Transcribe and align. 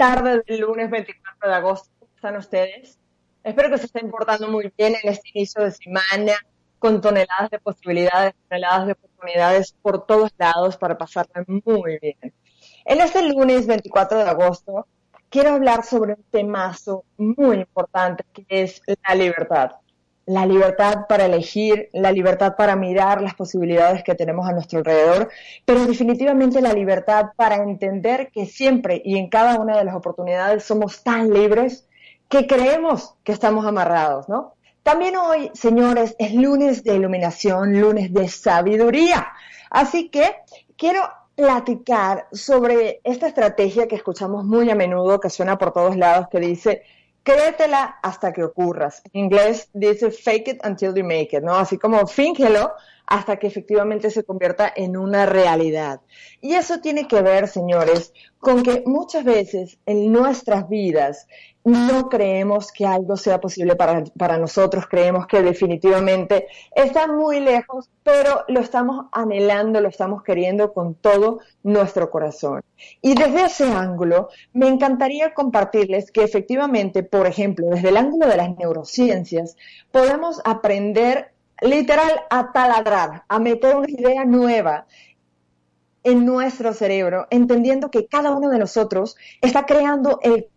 tarde 0.00 0.42
del 0.46 0.60
lunes 0.60 0.88
24 0.88 1.46
de 1.46 1.54
agosto. 1.54 1.90
¿Cómo 1.98 2.10
están 2.14 2.36
ustedes? 2.38 2.98
Espero 3.44 3.68
que 3.68 3.76
se 3.76 3.84
estén 3.84 4.10
portando 4.10 4.48
muy 4.48 4.72
bien 4.78 4.94
en 5.02 5.10
este 5.10 5.28
inicio 5.34 5.62
de 5.62 5.72
semana, 5.72 6.32
con 6.78 7.02
toneladas 7.02 7.50
de 7.50 7.58
posibilidades, 7.58 8.32
toneladas 8.48 8.86
de 8.86 8.92
oportunidades 8.92 9.76
por 9.82 10.06
todos 10.06 10.30
lados 10.38 10.78
para 10.78 10.96
pasarla 10.96 11.44
muy 11.46 11.98
bien. 12.00 12.16
En 12.86 13.00
este 13.02 13.28
lunes 13.28 13.66
24 13.66 14.24
de 14.24 14.30
agosto 14.30 14.86
quiero 15.28 15.50
hablar 15.50 15.84
sobre 15.84 16.14
un 16.14 16.24
temazo 16.30 17.04
muy 17.18 17.58
importante 17.58 18.24
que 18.32 18.46
es 18.48 18.80
la 19.06 19.14
libertad 19.14 19.72
la 20.26 20.46
libertad 20.46 21.06
para 21.08 21.26
elegir, 21.26 21.88
la 21.92 22.12
libertad 22.12 22.54
para 22.56 22.76
mirar 22.76 23.20
las 23.20 23.34
posibilidades 23.34 24.04
que 24.04 24.14
tenemos 24.14 24.48
a 24.48 24.52
nuestro 24.52 24.78
alrededor, 24.78 25.28
pero 25.64 25.86
definitivamente 25.86 26.60
la 26.60 26.72
libertad 26.72 27.30
para 27.36 27.56
entender 27.56 28.30
que 28.30 28.46
siempre 28.46 29.02
y 29.04 29.16
en 29.16 29.28
cada 29.28 29.58
una 29.58 29.76
de 29.76 29.84
las 29.84 29.94
oportunidades 29.94 30.64
somos 30.64 31.02
tan 31.02 31.32
libres 31.32 31.88
que 32.28 32.46
creemos 32.46 33.16
que 33.24 33.32
estamos 33.32 33.66
amarrados, 33.66 34.28
¿no? 34.28 34.54
También 34.82 35.16
hoy, 35.16 35.50
señores, 35.52 36.16
es 36.18 36.32
lunes 36.32 36.84
de 36.84 36.94
iluminación, 36.94 37.80
lunes 37.80 38.12
de 38.14 38.28
sabiduría. 38.28 39.26
Así 39.68 40.08
que 40.08 40.36
quiero 40.76 41.02
platicar 41.34 42.26
sobre 42.32 43.00
esta 43.04 43.26
estrategia 43.26 43.88
que 43.88 43.96
escuchamos 43.96 44.44
muy 44.44 44.70
a 44.70 44.74
menudo, 44.74 45.20
que 45.20 45.30
suena 45.30 45.58
por 45.58 45.72
todos 45.72 45.96
lados, 45.96 46.28
que 46.30 46.38
dice, 46.38 46.82
créetela 47.22 47.98
hasta 48.02 48.32
que 48.32 48.44
ocurras. 48.44 49.02
En 49.12 49.24
inglés 49.24 49.68
dice 49.72 50.10
fake 50.10 50.48
it 50.48 50.66
until 50.66 50.94
you 50.94 51.04
make 51.04 51.28
it, 51.32 51.42
¿no? 51.42 51.54
Así 51.54 51.78
como 51.78 52.06
fíngelo 52.06 52.72
hasta 53.10 53.38
que 53.38 53.48
efectivamente 53.48 54.08
se 54.08 54.22
convierta 54.22 54.72
en 54.74 54.96
una 54.96 55.26
realidad. 55.26 56.00
Y 56.40 56.54
eso 56.54 56.80
tiene 56.80 57.08
que 57.08 57.20
ver, 57.20 57.48
señores, 57.48 58.14
con 58.38 58.62
que 58.62 58.84
muchas 58.86 59.24
veces 59.24 59.78
en 59.84 60.12
nuestras 60.12 60.68
vidas 60.68 61.26
no 61.64 62.08
creemos 62.08 62.70
que 62.70 62.86
algo 62.86 63.16
sea 63.16 63.40
posible 63.40 63.74
para, 63.74 64.04
para, 64.16 64.38
nosotros, 64.38 64.86
creemos 64.88 65.26
que 65.26 65.42
definitivamente 65.42 66.46
está 66.74 67.08
muy 67.08 67.40
lejos, 67.40 67.90
pero 68.04 68.44
lo 68.46 68.60
estamos 68.60 69.06
anhelando, 69.10 69.80
lo 69.80 69.88
estamos 69.88 70.22
queriendo 70.22 70.72
con 70.72 70.94
todo 70.94 71.40
nuestro 71.64 72.10
corazón. 72.10 72.62
Y 73.02 73.14
desde 73.14 73.44
ese 73.46 73.64
ángulo, 73.64 74.28
me 74.52 74.68
encantaría 74.68 75.34
compartirles 75.34 76.12
que 76.12 76.22
efectivamente, 76.22 77.02
por 77.02 77.26
ejemplo, 77.26 77.66
desde 77.66 77.88
el 77.88 77.96
ángulo 77.96 78.28
de 78.28 78.36
las 78.36 78.56
neurociencias, 78.56 79.56
podemos 79.90 80.40
aprender 80.44 81.32
literal 81.60 82.22
a 82.30 82.52
taladrar, 82.52 83.24
a 83.28 83.38
meter 83.38 83.76
una 83.76 83.90
idea 83.90 84.24
nueva 84.24 84.86
en 86.02 86.24
nuestro 86.24 86.72
cerebro, 86.72 87.26
entendiendo 87.30 87.90
que 87.90 88.06
cada 88.06 88.30
uno 88.30 88.48
de 88.48 88.58
nosotros 88.58 89.16
está 89.40 89.66
creando 89.66 90.18
el 90.22 90.48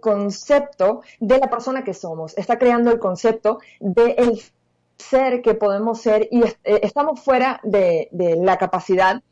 concepto 0.00 1.02
de 1.18 1.38
la 1.38 1.48
persona 1.48 1.82
que 1.82 1.94
somos, 1.94 2.36
está 2.36 2.58
creando 2.58 2.90
el 2.92 2.98
concepto 2.98 3.58
del 3.80 4.40
ser 4.98 5.42
que 5.42 5.54
podemos 5.54 6.00
ser 6.00 6.28
y 6.30 6.42
eh, 6.44 6.54
estamos 6.82 7.20
fuera 7.20 7.60
de, 7.64 8.08
de 8.12 8.36
la 8.36 8.58
capacidad 8.58 9.22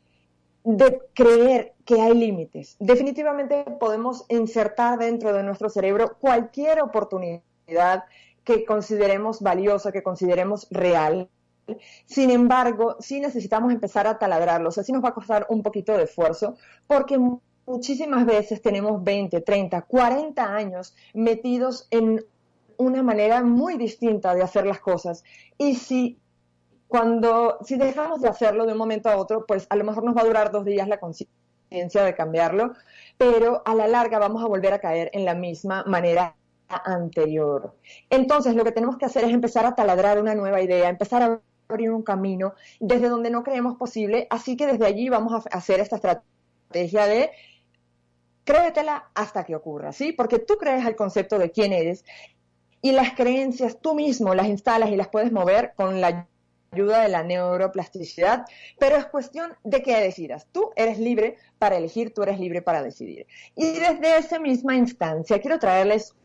de 0.63 1.01
creer 1.13 1.73
que 1.85 2.01
hay 2.01 2.13
límites. 2.13 2.75
Definitivamente 2.79 3.63
podemos 3.79 4.25
insertar 4.29 4.97
dentro 4.97 5.33
de 5.33 5.43
nuestro 5.43 5.69
cerebro 5.69 6.17
cualquier 6.19 6.81
oportunidad 6.81 8.05
que 8.43 8.65
consideremos 8.65 9.41
valiosa, 9.41 9.91
que 9.91 10.03
consideremos 10.03 10.67
real. 10.69 11.29
Sin 12.05 12.29
embargo, 12.29 12.97
sí 12.99 13.19
necesitamos 13.19 13.71
empezar 13.71 14.05
a 14.07 14.19
taladrarlo, 14.19 14.69
o 14.69 14.71
sea, 14.71 14.83
sí 14.83 14.91
nos 14.91 15.03
va 15.03 15.09
a 15.09 15.13
costar 15.13 15.45
un 15.49 15.63
poquito 15.63 15.95
de 15.95 16.03
esfuerzo, 16.03 16.57
porque 16.87 17.17
muchísimas 17.65 18.25
veces 18.25 18.61
tenemos 18.61 19.03
20, 19.03 19.41
30, 19.41 19.81
40 19.83 20.55
años 20.55 20.93
metidos 21.13 21.87
en 21.89 22.25
una 22.77 23.03
manera 23.03 23.43
muy 23.43 23.77
distinta 23.77 24.35
de 24.35 24.43
hacer 24.43 24.65
las 24.65 24.79
cosas. 24.79 25.23
Y 25.57 25.75
si 25.75 26.19
cuando, 26.87 27.57
si 27.63 27.77
dejamos 27.77 28.21
de 28.21 28.29
hacerlo 28.29 28.65
de 28.65 28.73
un 28.73 28.77
momento 28.77 29.09
a 29.09 29.17
otro, 29.17 29.45
pues 29.45 29.65
a 29.69 29.75
lo 29.75 29.83
mejor 29.83 30.03
nos 30.03 30.15
va 30.15 30.21
a 30.21 30.25
durar 30.25 30.51
dos 30.51 30.65
días 30.65 30.87
la 30.87 30.99
conciencia 30.99 32.03
de 32.03 32.15
cambiarlo, 32.15 32.73
pero 33.17 33.63
a 33.65 33.73
la 33.73 33.87
larga 33.87 34.19
vamos 34.19 34.43
a 34.43 34.47
volver 34.47 34.73
a 34.73 34.79
caer 34.79 35.09
en 35.13 35.25
la 35.25 35.33
misma 35.33 35.83
manera 35.87 36.35
anterior. 36.67 37.75
Entonces, 38.09 38.55
lo 38.55 38.63
que 38.63 38.71
tenemos 38.71 38.97
que 38.97 39.05
hacer 39.05 39.23
es 39.23 39.31
empezar 39.31 39.65
a 39.65 39.75
taladrar 39.75 40.19
una 40.19 40.35
nueva 40.35 40.61
idea, 40.61 40.89
empezar 40.89 41.21
a 41.21 41.41
abrir 41.67 41.91
un 41.91 42.03
camino 42.03 42.53
desde 42.79 43.09
donde 43.09 43.29
no 43.29 43.43
creemos 43.43 43.77
posible, 43.77 44.27
así 44.29 44.57
que 44.57 44.67
desde 44.67 44.85
allí 44.85 45.09
vamos 45.09 45.33
a 45.33 45.57
hacer 45.57 45.79
esta 45.79 45.95
estrategia 45.95 47.05
de 47.07 47.31
créetela 48.43 49.09
hasta 49.13 49.43
que 49.43 49.55
ocurra, 49.55 49.91
¿sí? 49.91 50.11
Porque 50.11 50.39
tú 50.39 50.55
crees 50.57 50.85
el 50.85 50.95
concepto 50.95 51.39
de 51.39 51.51
quién 51.51 51.73
eres 51.73 52.03
y 52.81 52.91
las 52.91 53.13
creencias 53.13 53.79
tú 53.79 53.95
mismo 53.95 54.35
las 54.35 54.47
instalas 54.47 54.89
y 54.89 54.97
las 54.97 55.07
puedes 55.07 55.31
mover 55.31 55.73
con 55.75 56.01
la 56.01 56.27
ayuda 56.73 57.03
de 57.03 57.09
la 57.09 57.23
neuroplasticidad, 57.23 58.45
pero 58.79 58.97
es 58.97 59.05
cuestión 59.05 59.53
de 59.63 59.81
que 59.81 59.95
decidas. 59.99 60.47
Tú 60.51 60.71
eres 60.75 60.99
libre 60.99 61.37
para 61.59 61.77
elegir, 61.77 62.13
tú 62.13 62.23
eres 62.23 62.39
libre 62.39 62.61
para 62.61 62.83
decidir. 62.83 63.27
Y 63.55 63.73
desde 63.73 64.17
esa 64.17 64.39
misma 64.39 64.75
instancia 64.75 65.39
quiero 65.39 65.59
traerles 65.59 66.15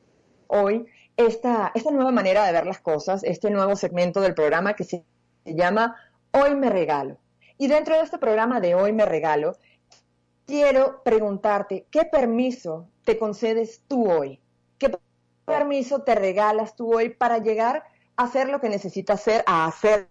hoy 0.49 0.87
esta, 1.17 1.73
esta 1.75 1.91
nueva 1.91 2.11
manera 2.11 2.45
de 2.45 2.53
ver 2.53 2.67
las 2.67 2.81
cosas, 2.81 3.25
este 3.25 3.51
nuevo 3.51 3.77
segmento 3.77 4.21
del 4.21 4.35
programa 4.35 4.75
que 4.75 4.85
se 4.85 5.05
llama 5.45 5.97
Hoy 6.33 6.55
me 6.55 6.71
regalo. 6.71 7.19
Y 7.57 7.67
dentro 7.67 7.97
de 7.97 8.03
este 8.03 8.19
programa 8.19 8.61
de 8.61 8.75
Hoy 8.75 8.93
me 8.93 9.05
regalo, 9.05 9.57
quiero 10.47 11.03
preguntarte, 11.03 11.87
¿qué 11.91 12.05
permiso 12.05 12.89
te 13.05 13.19
concedes 13.19 13.83
tú 13.89 14.11
hoy? 14.11 14.41
¿Qué 14.79 14.97
permiso 15.45 16.03
te 16.03 16.15
regalas 16.15 16.77
tú 16.77 16.95
hoy 16.95 17.11
para 17.11 17.39
llegar 17.39 17.85
a 18.17 18.25
hacer 18.25 18.49
lo 18.49 18.61
que 18.61 18.69
necesitas 18.69 19.21
hacer, 19.21 19.45
a 19.47 19.67
hacer? 19.67 20.09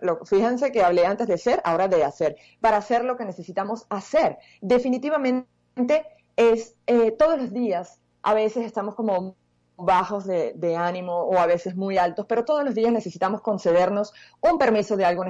Lo, 0.00 0.24
fíjense 0.24 0.72
que 0.72 0.82
hablé 0.82 1.04
antes 1.04 1.26
de 1.26 1.38
ser, 1.38 1.60
ahora 1.64 1.88
de 1.88 2.04
hacer, 2.04 2.36
para 2.60 2.78
hacer 2.78 3.04
lo 3.04 3.16
que 3.16 3.24
necesitamos 3.24 3.86
hacer. 3.90 4.38
Definitivamente 4.60 5.48
es 6.36 6.76
eh, 6.86 7.10
todos 7.10 7.38
los 7.38 7.52
días, 7.52 8.00
a 8.22 8.32
veces 8.32 8.64
estamos 8.64 8.94
como 8.94 9.36
bajos 9.76 10.26
de, 10.26 10.52
de, 10.54 10.76
ánimo 10.76 11.22
o 11.22 11.38
a 11.38 11.46
veces 11.46 11.76
muy 11.76 11.98
altos, 11.98 12.26
pero 12.28 12.44
todos 12.44 12.64
los 12.64 12.74
días 12.74 12.92
necesitamos 12.92 13.42
concedernos 13.42 14.12
un 14.40 14.58
permiso 14.58 14.96
de 14.96 15.04
algo 15.04 15.24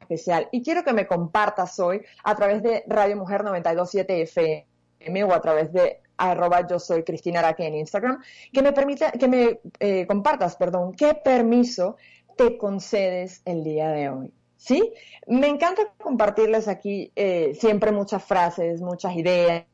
especial. 0.00 0.48
Y 0.52 0.62
quiero 0.62 0.84
que 0.84 0.92
me 0.92 1.06
compartas 1.06 1.78
hoy 1.78 2.02
a 2.24 2.34
través 2.34 2.62
de 2.62 2.84
Radio 2.86 3.16
Mujer 3.16 3.44
927 3.44 4.22
FM 4.22 5.24
o 5.24 5.32
a 5.32 5.40
través 5.40 5.72
de 5.72 6.00
arroba 6.20 6.66
yo 6.66 6.78
soy 6.78 7.02
Cristina 7.02 7.40
Araque 7.40 7.66
en 7.66 7.74
Instagram, 7.74 8.22
que 8.52 8.62
me 8.62 8.72
permita, 8.72 9.10
que 9.12 9.28
me 9.28 9.60
eh, 9.78 10.06
compartas, 10.06 10.56
perdón, 10.56 10.92
qué 10.92 11.14
permiso 11.14 11.96
te 12.36 12.56
concedes 12.58 13.42
el 13.44 13.64
día 13.64 13.88
de 13.90 14.10
hoy. 14.10 14.32
¿Sí? 14.56 14.92
Me 15.26 15.48
encanta 15.48 15.94
compartirles 16.02 16.68
aquí 16.68 17.10
eh, 17.16 17.56
siempre 17.58 17.92
muchas 17.92 18.22
frases, 18.22 18.82
muchas 18.82 19.16
ideas, 19.16 19.64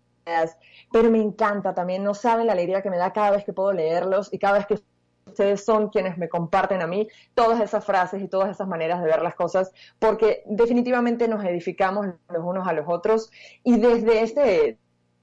pero 0.92 1.10
me 1.10 1.20
encanta 1.20 1.74
también, 1.74 2.02
no 2.04 2.14
saben 2.14 2.46
la 2.46 2.52
alegría 2.52 2.82
que 2.82 2.90
me 2.90 2.98
da 2.98 3.12
cada 3.12 3.30
vez 3.30 3.44
que 3.44 3.52
puedo 3.52 3.72
leerlos 3.72 4.32
y 4.32 4.38
cada 4.38 4.58
vez 4.58 4.66
que 4.66 4.78
ustedes 5.26 5.64
son 5.64 5.88
quienes 5.88 6.18
me 6.18 6.28
comparten 6.28 6.82
a 6.82 6.86
mí 6.86 7.08
todas 7.34 7.60
esas 7.60 7.84
frases 7.84 8.22
y 8.22 8.28
todas 8.28 8.50
esas 8.50 8.68
maneras 8.68 9.00
de 9.00 9.06
ver 9.06 9.22
las 9.22 9.34
cosas, 9.34 9.72
porque 9.98 10.42
definitivamente 10.46 11.28
nos 11.28 11.44
edificamos 11.44 12.06
los 12.28 12.44
unos 12.44 12.66
a 12.66 12.72
los 12.72 12.86
otros 12.88 13.30
y 13.64 13.78
desde 13.78 14.22
este 14.22 14.78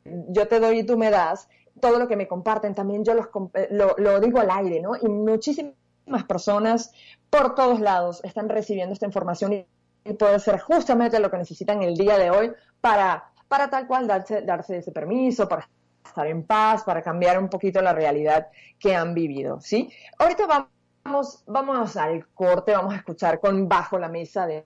yo 0.05 0.47
te 0.47 0.59
doy 0.59 0.79
y 0.79 0.83
tú 0.83 0.97
me 0.97 1.09
das, 1.09 1.47
todo 1.79 1.97
lo 1.97 2.07
que 2.07 2.17
me 2.17 2.27
comparten 2.27 2.75
también 2.75 3.03
yo 3.05 3.13
los, 3.13 3.27
lo, 3.71 3.95
lo 3.97 4.19
digo 4.19 4.39
al 4.39 4.51
aire, 4.51 4.81
¿no? 4.81 4.95
Y 5.01 5.07
muchísimas 5.07 5.73
personas 6.27 6.91
por 7.29 7.55
todos 7.55 7.79
lados 7.79 8.23
están 8.23 8.49
recibiendo 8.49 8.93
esta 8.93 9.05
información 9.05 9.53
y, 9.53 9.65
puede 10.19 10.37
ser 10.39 10.59
justamente 10.59 11.17
lo 11.21 11.31
que 11.31 11.37
necesitan 11.37 11.81
el 11.81 11.95
día 11.95 12.17
de 12.17 12.29
hoy 12.29 12.51
para, 12.81 13.31
para 13.53 13.69
tal 13.69 13.85
cual 13.85 14.07
darse, 14.07 14.41
darse 14.41 14.77
ese 14.77 14.91
permiso, 14.91 15.47
para 15.47 15.69
estar 16.03 16.25
en 16.25 16.41
paz, 16.41 16.83
para 16.83 17.03
cambiar 17.03 17.37
un 17.37 17.49
poquito 17.49 17.83
la 17.83 17.93
realidad 17.93 18.47
que 18.79 18.95
han 18.95 19.13
vivido, 19.13 19.61
¿sí? 19.61 19.91
Ahorita 20.17 20.67
vamos, 21.05 21.43
vamos 21.45 21.95
al 21.95 22.25
corte, 22.29 22.71
vamos 22.71 22.95
a 22.95 22.97
escuchar 22.97 23.39
con 23.39 23.69
Bajo 23.69 23.99
la 23.99 24.09
Mesa 24.09 24.47
de, 24.47 24.65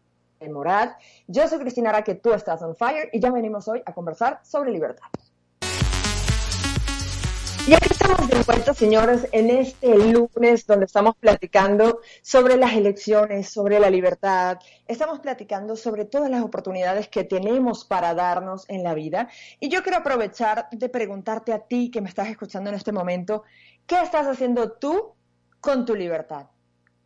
Morad. 0.49 0.91
Yo 1.27 1.45
soy 1.49 1.59
Cristina 1.59 1.89
Ara, 1.89 2.01
que 2.01 2.15
tú 2.15 2.31
estás 2.31 2.61
on 2.61 2.77
fire 2.77 3.09
y 3.11 3.19
ya 3.19 3.29
venimos 3.29 3.67
hoy 3.67 3.83
a 3.85 3.93
conversar 3.93 4.39
sobre 4.41 4.71
libertad. 4.71 5.09
Estamos 8.09 8.65
de 8.65 8.73
señores, 8.73 9.27
en 9.33 9.49
este 9.49 9.97
lunes 9.97 10.65
donde 10.65 10.85
estamos 10.85 11.17
platicando 11.17 11.99
sobre 12.21 12.55
las 12.55 12.71
elecciones, 12.71 13.49
sobre 13.49 13.81
la 13.81 13.89
libertad. 13.89 14.59
Estamos 14.87 15.19
platicando 15.19 15.75
sobre 15.75 16.05
todas 16.05 16.29
las 16.29 16.41
oportunidades 16.41 17.09
que 17.09 17.25
tenemos 17.25 17.83
para 17.83 18.13
darnos 18.13 18.63
en 18.69 18.83
la 18.83 18.93
vida. 18.93 19.27
Y 19.59 19.67
yo 19.67 19.83
quiero 19.83 19.97
aprovechar 19.97 20.69
de 20.71 20.87
preguntarte 20.87 21.51
a 21.51 21.59
ti 21.59 21.91
que 21.91 21.99
me 21.99 22.07
estás 22.07 22.29
escuchando 22.29 22.69
en 22.69 22.77
este 22.77 22.93
momento, 22.93 23.43
¿qué 23.85 24.01
estás 24.01 24.25
haciendo 24.25 24.71
tú 24.71 25.13
con 25.59 25.85
tu 25.85 25.93
libertad? 25.93 26.45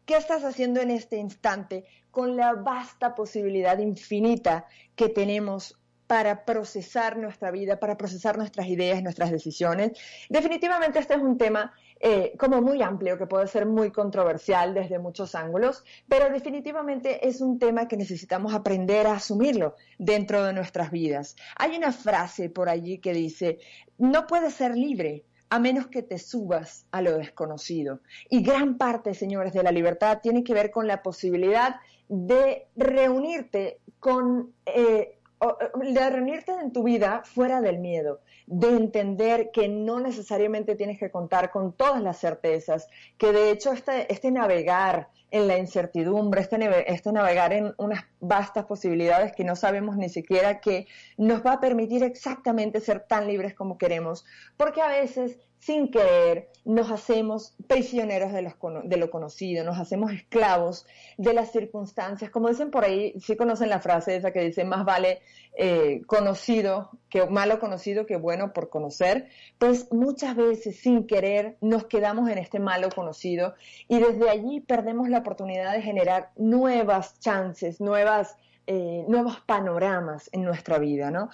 ¿Qué 0.05 0.17
estás 0.17 0.43
haciendo 0.43 0.81
en 0.81 0.91
este 0.91 1.17
instante 1.17 1.83
con 2.11 2.37
la 2.37 2.53
vasta 2.53 3.15
posibilidad 3.15 3.79
infinita 3.79 4.67
que 4.95 5.09
tenemos 5.09 5.80
para 6.11 6.43
procesar 6.43 7.17
nuestra 7.17 7.51
vida, 7.51 7.79
para 7.79 7.95
procesar 7.95 8.37
nuestras 8.37 8.67
ideas, 8.67 9.01
nuestras 9.01 9.31
decisiones. 9.31 9.93
Definitivamente 10.27 10.99
este 10.99 11.13
es 11.13 11.21
un 11.21 11.37
tema 11.37 11.71
eh, 12.01 12.33
como 12.37 12.61
muy 12.61 12.81
amplio, 12.81 13.17
que 13.17 13.27
puede 13.27 13.47
ser 13.47 13.65
muy 13.65 13.91
controversial 13.91 14.73
desde 14.73 14.99
muchos 14.99 15.35
ángulos, 15.35 15.85
pero 16.09 16.29
definitivamente 16.29 17.25
es 17.25 17.39
un 17.39 17.59
tema 17.59 17.87
que 17.87 17.95
necesitamos 17.95 18.53
aprender 18.53 19.07
a 19.07 19.13
asumirlo 19.13 19.77
dentro 19.99 20.43
de 20.43 20.51
nuestras 20.51 20.91
vidas. 20.91 21.37
Hay 21.55 21.77
una 21.77 21.93
frase 21.93 22.49
por 22.49 22.67
allí 22.67 22.97
que 22.97 23.13
dice, 23.13 23.59
no 23.97 24.27
puedes 24.27 24.53
ser 24.53 24.75
libre 24.75 25.23
a 25.49 25.59
menos 25.59 25.87
que 25.87 26.03
te 26.03 26.17
subas 26.17 26.87
a 26.91 27.01
lo 27.01 27.17
desconocido. 27.17 28.01
Y 28.29 28.43
gran 28.43 28.77
parte, 28.77 29.13
señores, 29.13 29.53
de 29.53 29.63
la 29.63 29.71
libertad 29.71 30.19
tiene 30.21 30.43
que 30.43 30.53
ver 30.53 30.71
con 30.71 30.87
la 30.87 31.01
posibilidad 31.03 31.77
de 32.09 32.67
reunirte 32.75 33.79
con... 34.01 34.51
Eh, 34.65 35.19
de 35.41 36.09
reunirte 36.09 36.51
en 36.51 36.71
tu 36.71 36.83
vida 36.83 37.23
fuera 37.25 37.61
del 37.61 37.79
miedo, 37.79 38.21
de 38.45 38.69
entender 38.69 39.49
que 39.51 39.67
no 39.67 39.99
necesariamente 39.99 40.75
tienes 40.75 40.99
que 40.99 41.09
contar 41.09 41.49
con 41.51 41.73
todas 41.73 42.01
las 42.01 42.19
certezas, 42.19 42.87
que 43.17 43.31
de 43.31 43.49
hecho 43.49 43.71
este, 43.71 44.11
este 44.11 44.29
navegar 44.29 45.09
en 45.31 45.47
la 45.47 45.57
incertidumbre, 45.57 46.41
este, 46.41 46.57
este 46.91 47.11
navegar 47.11 47.53
en 47.53 47.73
unas 47.77 48.03
vastas 48.19 48.65
posibilidades 48.65 49.33
que 49.33 49.43
no 49.43 49.55
sabemos 49.55 49.97
ni 49.97 50.09
siquiera 50.09 50.59
que 50.59 50.87
nos 51.17 51.43
va 51.43 51.53
a 51.53 51.59
permitir 51.59 52.03
exactamente 52.03 52.79
ser 52.79 52.99
tan 53.07 53.27
libres 53.27 53.55
como 53.55 53.77
queremos, 53.77 54.25
porque 54.57 54.81
a 54.81 54.89
veces 54.89 55.39
sin 55.61 55.91
querer, 55.91 56.49
nos 56.65 56.91
hacemos 56.91 57.53
prisioneros 57.67 58.33
de, 58.33 58.97
lo 58.97 59.11
conocido, 59.11 59.63
nos 59.63 59.77
hacemos 59.77 60.11
esclavos 60.11 60.87
de 61.17 61.33
las 61.33 61.51
circunstancias. 61.51 62.31
Como 62.31 62.49
dicen 62.49 62.71
por 62.71 62.83
ahí, 62.83 63.13
si 63.19 63.35
conocen 63.35 63.69
la 63.69 63.79
frase 63.79 64.15
esa 64.15 64.31
que 64.31 64.41
dice, 64.41 64.63
más 64.63 64.85
vale 64.85 65.21
eh, 65.55 66.01
conocido 66.07 66.89
que 67.09 67.27
malo 67.27 67.59
conocido 67.59 68.07
que 68.07 68.15
bueno 68.15 68.53
por 68.53 68.69
conocer, 68.69 69.27
pues 69.59 69.91
muchas 69.91 70.35
veces 70.35 70.79
sin 70.79 71.05
querer 71.05 71.57
nos 71.61 71.85
quedamos 71.85 72.27
en 72.29 72.39
este 72.39 72.59
malo 72.59 72.89
conocido 72.89 73.53
y 73.87 73.99
desde 73.99 74.29
allí 74.29 74.61
perdemos 74.61 75.09
la 75.09 75.19
oportunidad 75.19 75.73
de 75.73 75.81
generar 75.83 76.31
nuevas 76.37 77.19
chances, 77.19 77.79
nuevas 77.79 78.35
eh, 78.67 79.05
nuevos 79.07 79.39
panoramas 79.41 80.29
en 80.31 80.43
nuestra 80.43 80.77
vida, 80.77 81.09
¿no? 81.09 81.29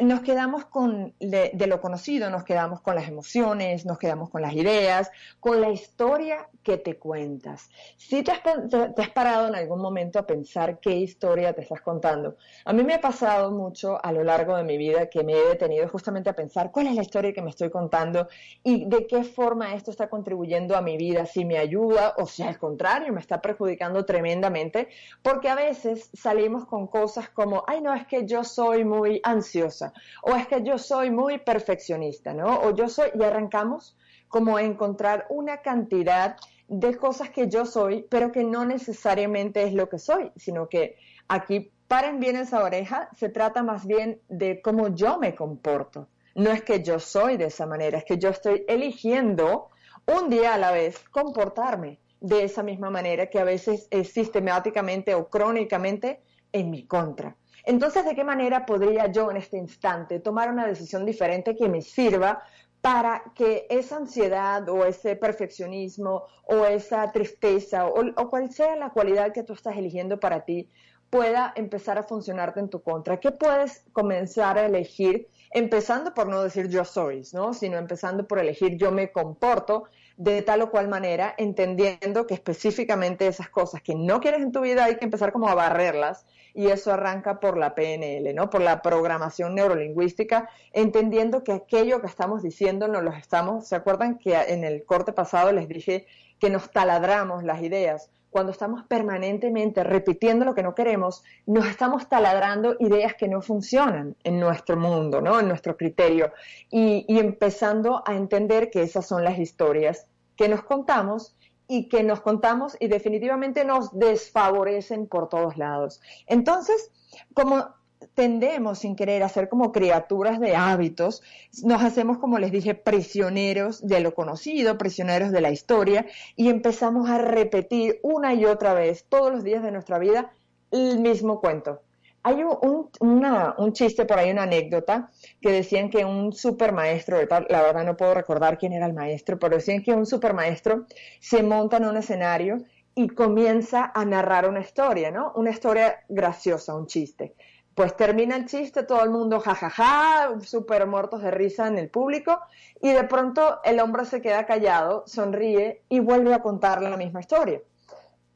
nos 0.00 0.20
quedamos 0.20 0.64
con 0.66 1.12
de, 1.18 1.52
lo 1.66 1.80
conocido, 1.80 2.30
nos 2.30 2.44
quedamos 2.44 2.80
con 2.80 2.94
las 2.94 3.08
emociones, 3.08 3.84
nos 3.84 3.98
quedamos 3.98 4.30
con 4.30 4.42
las 4.42 4.54
ideas, 4.54 5.10
con 5.40 5.60
la 5.60 5.70
historia 5.70 6.48
que 6.62 6.78
te 6.78 6.96
cuentas. 6.98 7.68
Si 7.96 8.22
te 8.22 8.30
has, 8.30 8.42
te 8.42 9.02
has 9.02 9.10
parado 9.10 9.48
en 9.48 9.56
algún 9.56 9.80
momento 9.80 10.20
a 10.20 10.26
pensar 10.26 10.78
qué 10.78 10.92
historia 10.92 11.52
te 11.52 11.62
estás 11.62 11.80
contando, 11.80 12.36
a 12.64 12.72
mí 12.72 12.84
me 12.84 12.94
ha 12.94 13.00
pasado 13.00 13.50
mucho 13.50 13.98
a 14.04 14.12
lo 14.12 14.22
largo 14.22 14.56
de 14.56 14.62
mi 14.62 14.76
vida 14.78 15.10
que 15.10 15.24
me 15.24 15.32
he 15.32 15.48
detenido 15.48 15.88
justamente 15.88 16.30
a 16.30 16.34
pensar 16.34 16.70
cuál 16.70 16.86
es 16.86 16.94
la 16.94 17.02
historia 17.02 17.32
que 17.32 17.42
me 17.42 17.50
estoy 17.50 17.70
contando 17.70 18.28
y 18.62 18.84
de 18.84 19.06
qué 19.06 19.24
forma 19.24 19.74
esto 19.74 19.90
está 19.90 20.08
contribuyendo 20.08 20.76
a 20.76 20.80
mi 20.80 20.96
vida, 20.96 21.26
si 21.26 21.44
me 21.44 21.58
ayuda 21.58 22.14
o 22.18 22.26
si 22.26 22.42
al 22.44 22.58
contrario 22.58 23.12
me 23.12 23.20
está 23.20 23.40
perjudicando 23.42 24.04
tremendamente, 24.04 24.88
porque 25.22 25.48
a 25.48 25.54
veces 25.54 26.10
salimos 26.14 26.51
con 26.66 26.86
cosas 26.86 27.28
como, 27.30 27.64
ay, 27.66 27.80
no, 27.80 27.94
es 27.94 28.06
que 28.06 28.26
yo 28.26 28.44
soy 28.44 28.84
muy 28.84 29.20
ansiosa, 29.24 29.92
o 30.22 30.34
es 30.36 30.46
que 30.46 30.62
yo 30.62 30.78
soy 30.78 31.10
muy 31.10 31.38
perfeccionista, 31.38 32.32
¿no? 32.34 32.60
O 32.60 32.74
yo 32.74 32.88
soy, 32.88 33.10
y 33.14 33.22
arrancamos 33.22 33.96
como 34.28 34.56
a 34.56 34.62
encontrar 34.62 35.26
una 35.28 35.58
cantidad 35.58 36.36
de 36.68 36.96
cosas 36.96 37.30
que 37.30 37.48
yo 37.48 37.66
soy, 37.66 38.06
pero 38.08 38.32
que 38.32 38.44
no 38.44 38.64
necesariamente 38.64 39.62
es 39.62 39.74
lo 39.74 39.88
que 39.88 39.98
soy, 39.98 40.32
sino 40.36 40.68
que 40.68 40.96
aquí, 41.28 41.70
paren 41.88 42.20
bien 42.20 42.36
esa 42.36 42.62
oreja, 42.62 43.10
se 43.14 43.28
trata 43.28 43.62
más 43.62 43.86
bien 43.86 44.20
de 44.28 44.62
cómo 44.62 44.88
yo 44.88 45.18
me 45.18 45.34
comporto. 45.34 46.08
No 46.34 46.50
es 46.50 46.62
que 46.62 46.82
yo 46.82 46.98
soy 46.98 47.36
de 47.36 47.46
esa 47.46 47.66
manera, 47.66 47.98
es 47.98 48.04
que 48.04 48.16
yo 48.16 48.30
estoy 48.30 48.64
eligiendo 48.68 49.68
un 50.06 50.30
día 50.30 50.54
a 50.54 50.58
la 50.58 50.72
vez 50.72 50.98
comportarme 51.10 51.98
de 52.22 52.44
esa 52.44 52.62
misma 52.62 52.88
manera 52.88 53.26
que 53.26 53.40
a 53.40 53.44
veces 53.44 53.88
es 53.90 54.12
sistemáticamente 54.12 55.14
o 55.14 55.28
crónicamente 55.28 56.22
en 56.52 56.70
mi 56.70 56.86
contra. 56.86 57.36
Entonces, 57.64 58.04
¿de 58.04 58.14
qué 58.14 58.24
manera 58.24 58.66
podría 58.66 59.06
yo 59.06 59.30
en 59.30 59.36
este 59.36 59.56
instante 59.56 60.20
tomar 60.20 60.50
una 60.50 60.66
decisión 60.66 61.06
diferente 61.06 61.56
que 61.56 61.68
me 61.68 61.80
sirva 61.80 62.42
para 62.80 63.22
que 63.36 63.66
esa 63.70 63.96
ansiedad 63.96 64.68
o 64.68 64.84
ese 64.84 65.14
perfeccionismo 65.14 66.24
o 66.44 66.66
esa 66.66 67.10
tristeza 67.12 67.86
o, 67.86 68.28
cual 68.28 68.50
sea 68.50 68.74
la 68.74 68.90
cualidad 68.90 69.32
que 69.32 69.44
tú 69.44 69.52
estás 69.52 69.76
eligiendo 69.76 70.18
para 70.18 70.44
ti 70.44 70.68
pueda 71.08 71.52
empezar 71.54 71.98
a 71.98 72.02
funcionarte 72.02 72.58
en 72.58 72.70
tu 72.70 72.82
contra? 72.82 73.20
¿Qué 73.20 73.30
puedes 73.30 73.84
comenzar 73.92 74.58
a 74.58 74.66
elegir? 74.66 75.28
Empezando 75.52 76.12
por 76.14 76.26
no 76.26 76.42
decir 76.42 76.68
yo 76.68 76.84
soy, 76.84 77.22
¿no? 77.32 77.54
Sino 77.54 77.78
empezando 77.78 78.26
por 78.26 78.40
elegir 78.40 78.76
yo 78.76 78.90
me 78.90 79.12
comporto 79.12 79.84
de 80.22 80.40
tal 80.42 80.62
o 80.62 80.70
cual 80.70 80.86
manera, 80.86 81.34
entendiendo 81.36 82.28
que 82.28 82.34
específicamente 82.34 83.26
esas 83.26 83.48
cosas 83.48 83.82
que 83.82 83.96
no 83.96 84.20
quieres 84.20 84.40
en 84.40 84.52
tu 84.52 84.60
vida 84.60 84.84
hay 84.84 84.94
que 84.94 85.04
empezar 85.04 85.32
como 85.32 85.48
a 85.48 85.54
barrerlas 85.56 86.24
y 86.54 86.68
eso 86.68 86.92
arranca 86.92 87.40
por 87.40 87.58
la 87.58 87.74
PNL, 87.74 88.32
¿no? 88.32 88.48
Por 88.48 88.60
la 88.60 88.82
programación 88.82 89.56
neurolingüística, 89.56 90.48
entendiendo 90.72 91.42
que 91.42 91.50
aquello 91.50 92.00
que 92.00 92.06
estamos 92.06 92.40
diciendo 92.40 92.86
no 92.86 93.00
lo 93.00 93.12
estamos, 93.12 93.66
¿se 93.66 93.74
acuerdan 93.74 94.16
que 94.16 94.36
en 94.36 94.62
el 94.62 94.84
corte 94.84 95.12
pasado 95.12 95.50
les 95.50 95.66
dije 95.66 96.06
que 96.38 96.50
nos 96.50 96.70
taladramos 96.70 97.42
las 97.42 97.60
ideas? 97.60 98.08
Cuando 98.30 98.52
estamos 98.52 98.84
permanentemente 98.84 99.82
repitiendo 99.82 100.44
lo 100.44 100.54
que 100.54 100.62
no 100.62 100.74
queremos, 100.76 101.24
nos 101.46 101.66
estamos 101.66 102.08
taladrando 102.08 102.76
ideas 102.78 103.14
que 103.14 103.26
no 103.26 103.42
funcionan 103.42 104.16
en 104.22 104.38
nuestro 104.38 104.76
mundo, 104.76 105.20
¿no? 105.20 105.40
En 105.40 105.48
nuestro 105.48 105.76
criterio. 105.76 106.32
Y, 106.70 107.04
y 107.08 107.18
empezando 107.18 108.04
a 108.06 108.14
entender 108.14 108.70
que 108.70 108.82
esas 108.82 109.04
son 109.04 109.24
las 109.24 109.38
historias 109.38 110.06
que 110.36 110.48
nos 110.48 110.62
contamos 110.62 111.34
y 111.68 111.88
que 111.88 112.02
nos 112.02 112.20
contamos 112.20 112.76
y 112.80 112.88
definitivamente 112.88 113.64
nos 113.64 113.96
desfavorecen 113.98 115.06
por 115.06 115.28
todos 115.28 115.56
lados. 115.56 116.00
Entonces, 116.26 116.90
como 117.34 117.66
tendemos 118.14 118.80
sin 118.80 118.96
querer 118.96 119.22
a 119.22 119.28
ser 119.28 119.48
como 119.48 119.72
criaturas 119.72 120.40
de 120.40 120.56
hábitos, 120.56 121.22
nos 121.62 121.82
hacemos, 121.82 122.18
como 122.18 122.38
les 122.38 122.52
dije, 122.52 122.74
prisioneros 122.74 123.86
de 123.86 124.00
lo 124.00 124.14
conocido, 124.14 124.76
prisioneros 124.76 125.30
de 125.30 125.40
la 125.40 125.50
historia 125.50 126.06
y 126.36 126.48
empezamos 126.48 127.08
a 127.08 127.18
repetir 127.18 128.00
una 128.02 128.34
y 128.34 128.44
otra 128.44 128.74
vez 128.74 129.06
todos 129.08 129.32
los 129.32 129.44
días 129.44 129.62
de 129.62 129.72
nuestra 129.72 129.98
vida 129.98 130.32
el 130.70 130.98
mismo 130.98 131.40
cuento 131.40 131.80
hay 132.24 132.44
un, 132.44 132.90
un, 133.00 133.72
chiste 133.72 134.04
por 134.04 134.18
ahí, 134.18 134.30
una 134.30 134.44
anécdota, 134.44 135.10
que 135.40 135.50
decían 135.50 135.90
que 135.90 136.04
un 136.04 136.32
supermaestro, 136.32 137.18
la 137.48 137.62
verdad 137.62 137.84
no 137.84 137.96
puedo 137.96 138.14
recordar 138.14 138.58
quién 138.58 138.72
era 138.72 138.86
el 138.86 138.92
maestro, 138.92 139.38
pero 139.38 139.56
decían 139.56 139.82
que 139.82 139.92
un 139.92 140.06
supermaestro 140.06 140.86
se 141.20 141.42
monta 141.42 141.78
en 141.78 141.86
un 141.86 141.96
escenario 141.96 142.58
y 142.94 143.08
comienza 143.08 143.90
a 143.94 144.04
narrar 144.04 144.48
una 144.48 144.60
historia, 144.60 145.10
¿no? 145.10 145.32
Una 145.34 145.50
historia 145.50 146.04
graciosa, 146.08 146.74
un 146.74 146.86
chiste. 146.86 147.34
Pues 147.74 147.96
termina 147.96 148.36
el 148.36 148.46
chiste, 148.46 148.82
todo 148.82 149.02
el 149.02 149.10
mundo 149.10 149.40
jajaja, 149.40 150.28
súper 150.42 150.86
muertos 150.86 151.22
de 151.22 151.30
risa 151.30 151.66
en 151.66 151.78
el 151.78 151.88
público, 151.88 152.38
y 152.82 152.92
de 152.92 153.04
pronto 153.04 153.60
el 153.64 153.80
hombre 153.80 154.04
se 154.04 154.20
queda 154.20 154.46
callado, 154.46 155.04
sonríe 155.06 155.82
y 155.88 156.00
vuelve 156.00 156.34
a 156.34 156.42
contar 156.42 156.82
la 156.82 156.96
misma 156.96 157.20
historia 157.20 157.62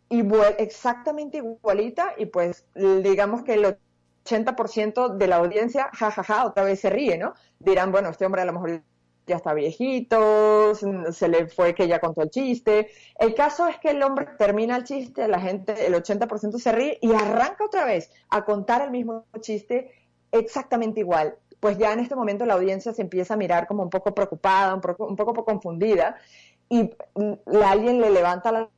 y 0.09 0.23
exactamente 0.59 1.39
igualita 1.39 2.15
y 2.17 2.27
pues 2.27 2.67
digamos 2.75 3.43
que 3.43 3.55
el 3.55 3.79
80% 4.25 5.17
de 5.17 5.27
la 5.27 5.37
audiencia, 5.37 5.91
jajaja, 5.93 6.23
ja, 6.23 6.35
ja, 6.35 6.47
otra 6.47 6.65
vez 6.65 6.81
se 6.81 6.91
ríe, 6.91 7.17
¿no? 7.17 7.35
Dirán, 7.59 7.93
bueno, 7.93 8.09
este 8.11 8.27
hombre 8.27 8.43
a 8.43 8.45
lo 8.45 8.53
mejor 8.53 8.83
ya 9.27 9.37
está 9.37 9.55
viejito, 9.55 10.75
se 10.75 11.29
le 11.29 11.49
fue 11.49 11.75
que 11.75 11.89
ya 11.89 11.99
contó 12.01 12.23
el 12.23 12.31
chiste. 12.31 12.89
El 13.19 13.35
caso 13.35 13.67
es 13.67 13.79
que 13.79 13.91
el 13.91 14.03
hombre 14.03 14.27
termina 14.39 14.77
el 14.77 14.85
chiste, 14.85 15.27
la 15.27 15.41
gente, 15.41 15.87
el 15.87 15.95
80% 15.95 16.59
se 16.59 16.73
ríe 16.73 16.99
y 17.01 17.13
arranca 17.13 17.65
otra 17.65 17.85
vez 17.85 18.11
a 18.31 18.45
contar 18.45 18.83
el 18.83 18.91
mismo 18.91 19.25
chiste 19.41 19.91
exactamente 20.31 21.01
igual. 21.01 21.37
Pues 21.59 21.79
ya 21.79 21.93
en 21.93 22.01
este 22.01 22.15
momento 22.15 22.47
la 22.47 22.55
audiencia 22.55 22.93
se 22.93 23.03
empieza 23.03 23.35
a 23.35 23.37
mirar 23.37 23.67
como 23.67 23.83
un 23.83 23.91
poco 23.91 24.15
preocupada, 24.15 24.75
un 24.75 24.81
poco, 24.81 25.07
un 25.07 25.17
poco 25.17 25.45
confundida 25.45 26.17
y 26.69 26.91
alguien 27.65 28.01
le 28.01 28.11
levanta 28.11 28.53
la 28.53 28.69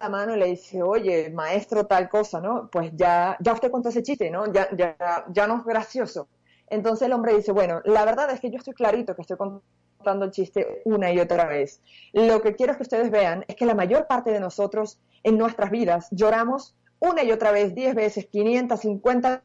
la 0.00 0.08
mano 0.08 0.36
y 0.36 0.38
le 0.38 0.46
dice, 0.46 0.82
oye, 0.82 1.30
maestro, 1.30 1.86
tal 1.86 2.08
cosa, 2.08 2.40
¿no? 2.40 2.68
Pues 2.70 2.92
ya, 2.94 3.36
ya 3.40 3.52
usted 3.52 3.70
contó 3.70 3.88
ese 3.88 4.02
chiste, 4.02 4.30
¿no? 4.30 4.52
Ya, 4.52 4.68
ya, 4.76 5.24
ya 5.28 5.46
no 5.46 5.58
es 5.58 5.64
gracioso. 5.64 6.28
Entonces 6.68 7.06
el 7.06 7.12
hombre 7.12 7.34
dice, 7.34 7.52
bueno, 7.52 7.80
la 7.84 8.04
verdad 8.04 8.30
es 8.30 8.40
que 8.40 8.50
yo 8.50 8.58
estoy 8.58 8.74
clarito 8.74 9.14
que 9.14 9.22
estoy 9.22 9.36
contando 9.36 10.24
el 10.26 10.30
chiste 10.30 10.82
una 10.84 11.10
y 11.12 11.18
otra 11.18 11.46
vez. 11.46 11.80
Lo 12.12 12.40
que 12.42 12.54
quiero 12.54 12.76
que 12.76 12.82
ustedes 12.82 13.10
vean 13.10 13.44
es 13.48 13.56
que 13.56 13.66
la 13.66 13.74
mayor 13.74 14.06
parte 14.06 14.30
de 14.30 14.40
nosotros 14.40 14.98
en 15.22 15.38
nuestras 15.38 15.70
vidas 15.70 16.08
lloramos 16.10 16.76
una 17.00 17.22
y 17.22 17.32
otra 17.32 17.52
vez, 17.52 17.74
10 17.74 17.94
veces, 17.94 18.26
550 18.26 19.42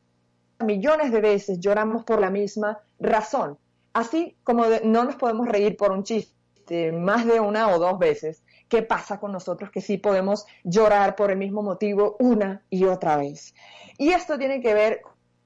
millones 0.60 1.12
de 1.12 1.22
veces 1.22 1.60
lloramos 1.60 2.03
por 2.03 2.19
la 2.19 2.29
misma 2.29 2.79
razón. 3.00 3.57
Así 3.93 4.36
como 4.43 4.65
no 4.83 5.03
nos 5.03 5.15
podemos 5.15 5.48
reír 5.48 5.77
por 5.77 5.91
un 5.91 6.03
chiste 6.03 6.91
más 6.91 7.25
de 7.25 7.39
una 7.39 7.69
o 7.69 7.79
dos 7.79 8.00
veces, 8.00 8.42
¿Qué 8.73 8.81
pasa 8.81 9.19
con 9.19 9.31
nosotros 9.31 9.69
que 9.69 9.81
sí 9.81 9.99
podemos 9.99 10.47
llorar 10.63 11.15
por 11.15 11.29
el 11.29 11.37
mismo 11.37 11.61
motivo 11.61 12.15
una 12.19 12.63
y 12.71 12.85
otra 12.85 13.17
vez? 13.17 13.53
Y 13.99 14.09
esto 14.09 14.39
tiene 14.39 14.61
que 14.61 14.73
ver 14.73 15.01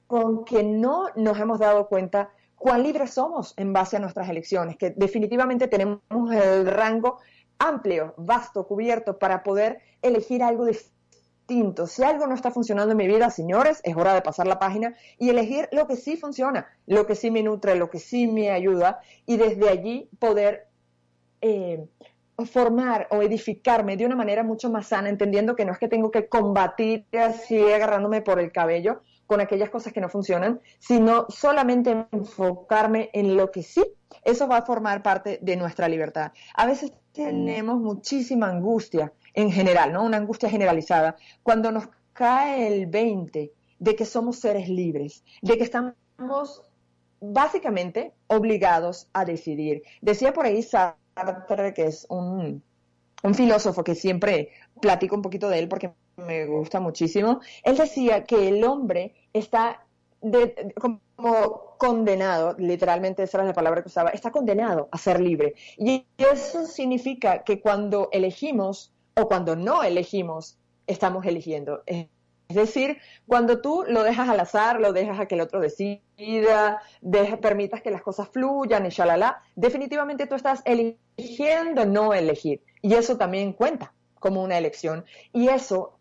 con 0.07 0.45
que 0.45 0.63
no 0.63 1.07
nos 1.17 1.37
hemos 1.37 1.59
dado 1.59 1.89
cuenta 1.89 2.29
cuán 2.55 2.83
libres 2.83 3.11
somos 3.15 3.53
en 3.57 3.73
base 3.73 3.97
a 3.97 3.99
nuestras 3.99 4.29
elecciones, 4.29 4.77
que 4.77 4.91
definitivamente 4.91 5.67
tenemos 5.67 5.99
el 6.31 6.67
rango 6.67 7.17
amplio, 7.59 8.13
vasto, 8.15 8.65
cubierto 8.65 9.19
para 9.19 9.43
poder 9.43 9.81
elegir 10.01 10.41
algo 10.41 10.63
distinto. 10.63 11.85
Si 11.85 12.03
algo 12.03 12.27
no 12.27 12.33
está 12.33 12.49
funcionando 12.49 12.93
en 12.93 12.97
mi 12.97 13.07
vida, 13.07 13.29
señores, 13.29 13.81
es 13.83 13.97
hora 13.97 14.13
de 14.13 14.21
pasar 14.21 14.47
la 14.47 14.57
página 14.57 14.95
y 15.19 15.31
elegir 15.31 15.67
lo 15.73 15.85
que 15.85 15.97
sí 15.97 16.15
funciona, 16.15 16.65
lo 16.85 17.05
que 17.05 17.15
sí 17.15 17.29
me 17.29 17.43
nutre, 17.43 17.75
lo 17.75 17.89
que 17.89 17.99
sí 17.99 18.25
me 18.25 18.51
ayuda 18.51 19.01
y 19.25 19.35
desde 19.35 19.67
allí 19.67 20.09
poder 20.17 20.69
eh, 21.41 21.85
formar 22.45 23.07
o 23.11 23.21
edificarme 23.21 23.97
de 23.97 24.05
una 24.05 24.15
manera 24.15 24.43
mucho 24.43 24.69
más 24.69 24.87
sana, 24.87 25.09
entendiendo 25.09 25.55
que 25.55 25.65
no 25.65 25.71
es 25.71 25.79
que 25.79 25.87
tengo 25.87 26.11
que 26.11 26.27
combatir 26.27 27.05
así 27.13 27.59
agarrándome 27.59 28.21
por 28.21 28.39
el 28.39 28.51
cabello 28.51 29.01
con 29.25 29.41
aquellas 29.41 29.69
cosas 29.69 29.91
que 29.91 29.99
no 29.99 30.07
funcionan, 30.07 30.61
sino 30.79 31.25
solamente 31.29 32.07
enfocarme 32.11 33.09
en 33.13 33.35
lo 33.35 33.51
que 33.51 33.61
sí. 33.61 33.83
Eso 34.23 34.47
va 34.47 34.57
a 34.57 34.65
formar 34.65 35.03
parte 35.03 35.39
de 35.41 35.57
nuestra 35.57 35.89
libertad. 35.89 36.31
A 36.53 36.65
veces 36.65 36.93
tenemos 37.11 37.79
muchísima 37.79 38.49
angustia 38.49 39.11
en 39.33 39.51
general, 39.51 39.91
¿no? 39.91 40.03
Una 40.03 40.17
angustia 40.17 40.49
generalizada. 40.49 41.17
Cuando 41.43 41.71
nos 41.71 41.89
cae 42.13 42.67
el 42.67 42.87
20 42.87 43.51
de 43.79 43.95
que 43.95 44.05
somos 44.05 44.39
seres 44.39 44.69
libres, 44.69 45.23
de 45.41 45.57
que 45.57 45.63
estamos 45.63 45.93
básicamente 47.19 48.13
obligados 48.27 49.09
a 49.11 49.25
decidir. 49.25 49.83
Decía 50.01 50.33
por 50.33 50.45
ahí 50.45 50.63
Sartre, 50.63 51.06
que 51.73 51.85
es 51.85 52.05
un, 52.09 52.63
un 53.23 53.35
filósofo 53.35 53.83
que 53.83 53.95
siempre 53.95 54.49
platico 54.81 55.15
un 55.15 55.21
poquito 55.21 55.49
de 55.49 55.59
él 55.59 55.67
porque 55.67 55.93
me 56.17 56.45
gusta 56.45 56.79
muchísimo, 56.79 57.41
él 57.63 57.77
decía 57.77 58.23
que 58.23 58.47
el 58.47 58.63
hombre 58.63 59.15
está 59.33 59.85
como 60.79 61.75
condenado, 61.77 62.55
literalmente 62.57 63.23
esa 63.23 63.37
era 63.37 63.47
la 63.47 63.53
palabra 63.53 63.81
que 63.81 63.87
usaba, 63.87 64.09
está 64.09 64.31
condenado 64.31 64.89
a 64.91 64.97
ser 64.97 65.21
libre. 65.21 65.53
Y 65.77 66.05
eso 66.17 66.65
significa 66.65 67.43
que 67.43 67.61
cuando 67.61 68.09
elegimos 68.11 68.93
o 69.15 69.27
cuando 69.27 69.55
no 69.55 69.83
elegimos, 69.83 70.57
estamos 70.87 71.25
eligiendo. 71.25 71.83
Decir, 72.55 72.97
cuando 73.25 73.61
tú 73.61 73.83
lo 73.87 74.03
dejas 74.03 74.29
al 74.29 74.39
azar, 74.39 74.79
lo 74.79 74.93
dejas 74.93 75.19
a 75.19 75.25
que 75.25 75.35
el 75.35 75.41
otro 75.41 75.59
decida, 75.59 76.81
permitas 77.41 77.81
que 77.81 77.91
las 77.91 78.01
cosas 78.01 78.29
fluyan 78.29 78.85
y 78.85 78.89
shalala, 78.89 79.41
definitivamente 79.55 80.27
tú 80.27 80.35
estás 80.35 80.61
eligiendo 80.65 81.85
no 81.85 82.13
elegir. 82.13 82.63
Y 82.81 82.93
eso 82.93 83.17
también 83.17 83.53
cuenta 83.53 83.93
como 84.19 84.43
una 84.43 84.57
elección. 84.57 85.05
Y 85.33 85.49
eso 85.49 85.97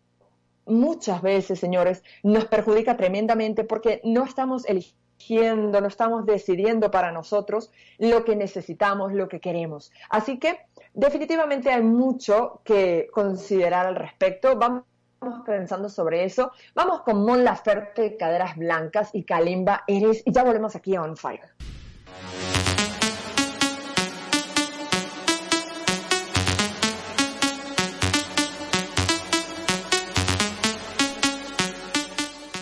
muchas 0.65 1.21
veces, 1.21 1.59
señores, 1.59 2.03
nos 2.23 2.45
perjudica 2.45 2.97
tremendamente 2.97 3.63
porque 3.63 4.01
no 4.03 4.23
estamos 4.23 4.65
eligiendo, 4.65 5.81
no 5.81 5.87
estamos 5.87 6.25
decidiendo 6.25 6.91
para 6.91 7.11
nosotros 7.11 7.71
lo 7.97 8.23
que 8.23 8.35
necesitamos, 8.35 9.13
lo 9.13 9.27
que 9.27 9.39
queremos. 9.39 9.91
Así 10.09 10.37
que 10.37 10.59
definitivamente 10.93 11.71
hay 11.71 11.81
mucho 11.81 12.61
que 12.63 13.07
considerar 13.11 13.87
al 13.87 13.95
respecto. 13.95 14.57
Vamos 15.19 15.41
pensando 15.45 15.89
sobre 15.89 16.23
eso. 16.23 16.51
Vamos 16.75 17.01
con 17.01 17.25
Mon 17.25 17.43
Laferte, 17.43 18.17
Caderas 18.17 18.55
Blancas 18.55 19.09
y 19.13 19.23
Kalimba 19.23 19.83
Eres 19.87 20.21
y 20.25 20.31
ya 20.31 20.43
volvemos 20.43 20.75
aquí 20.75 20.95
a 20.95 21.01
On 21.01 21.17
Fire. 21.17 21.49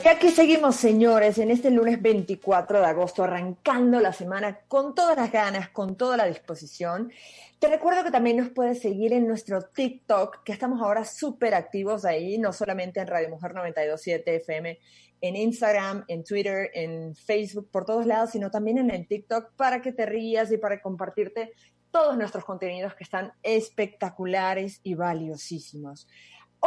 Aquí 0.09 0.29
seguimos, 0.29 0.75
señores, 0.75 1.39
en 1.39 1.49
este 1.49 1.71
lunes 1.71 1.99
24 1.99 2.79
de 2.79 2.85
agosto, 2.85 3.23
arrancando 3.23 3.99
la 3.99 4.13
semana 4.13 4.59
con 4.67 4.93
todas 4.93 5.17
las 5.17 5.31
ganas, 5.31 5.69
con 5.69 5.95
toda 5.95 6.15
la 6.15 6.25
disposición. 6.25 7.11
Te 7.57 7.67
recuerdo 7.67 8.03
que 8.03 8.11
también 8.11 8.37
nos 8.37 8.49
puedes 8.49 8.81
seguir 8.81 9.13
en 9.13 9.27
nuestro 9.27 9.63
TikTok, 9.63 10.43
que 10.43 10.51
estamos 10.51 10.79
ahora 10.81 11.05
súper 11.05 11.55
activos 11.55 12.05
ahí, 12.05 12.37
no 12.37 12.53
solamente 12.53 12.99
en 12.99 13.07
Radio 13.07 13.29
Mujer 13.29 13.55
927 13.55 14.35
FM, 14.35 14.79
en 15.21 15.35
Instagram, 15.35 16.05
en 16.07 16.23
Twitter, 16.23 16.69
en 16.75 17.15
Facebook, 17.15 17.69
por 17.71 17.85
todos 17.85 18.05
lados, 18.05 18.29
sino 18.29 18.51
también 18.51 18.77
en 18.77 18.91
el 18.91 19.07
TikTok 19.07 19.53
para 19.55 19.81
que 19.81 19.91
te 19.91 20.05
rías 20.05 20.51
y 20.51 20.57
para 20.57 20.81
compartirte 20.81 21.53
todos 21.89 22.15
nuestros 22.15 22.45
contenidos 22.45 22.93
que 22.93 23.05
están 23.05 23.31
espectaculares 23.41 24.81
y 24.83 24.93
valiosísimos. 24.93 26.07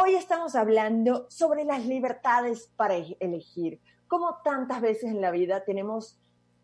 Hoy 0.01 0.15
estamos 0.15 0.55
hablando 0.55 1.25
sobre 1.29 1.65
las 1.65 1.85
libertades 1.85 2.71
para 2.77 2.95
e-, 2.95 3.17
elegir. 3.19 3.81
Como 4.07 4.37
tantas 4.45 4.79
veces 4.79 5.11
en 5.11 5.19
la 5.19 5.29
vida 5.29 5.65
tenemos 5.65 6.17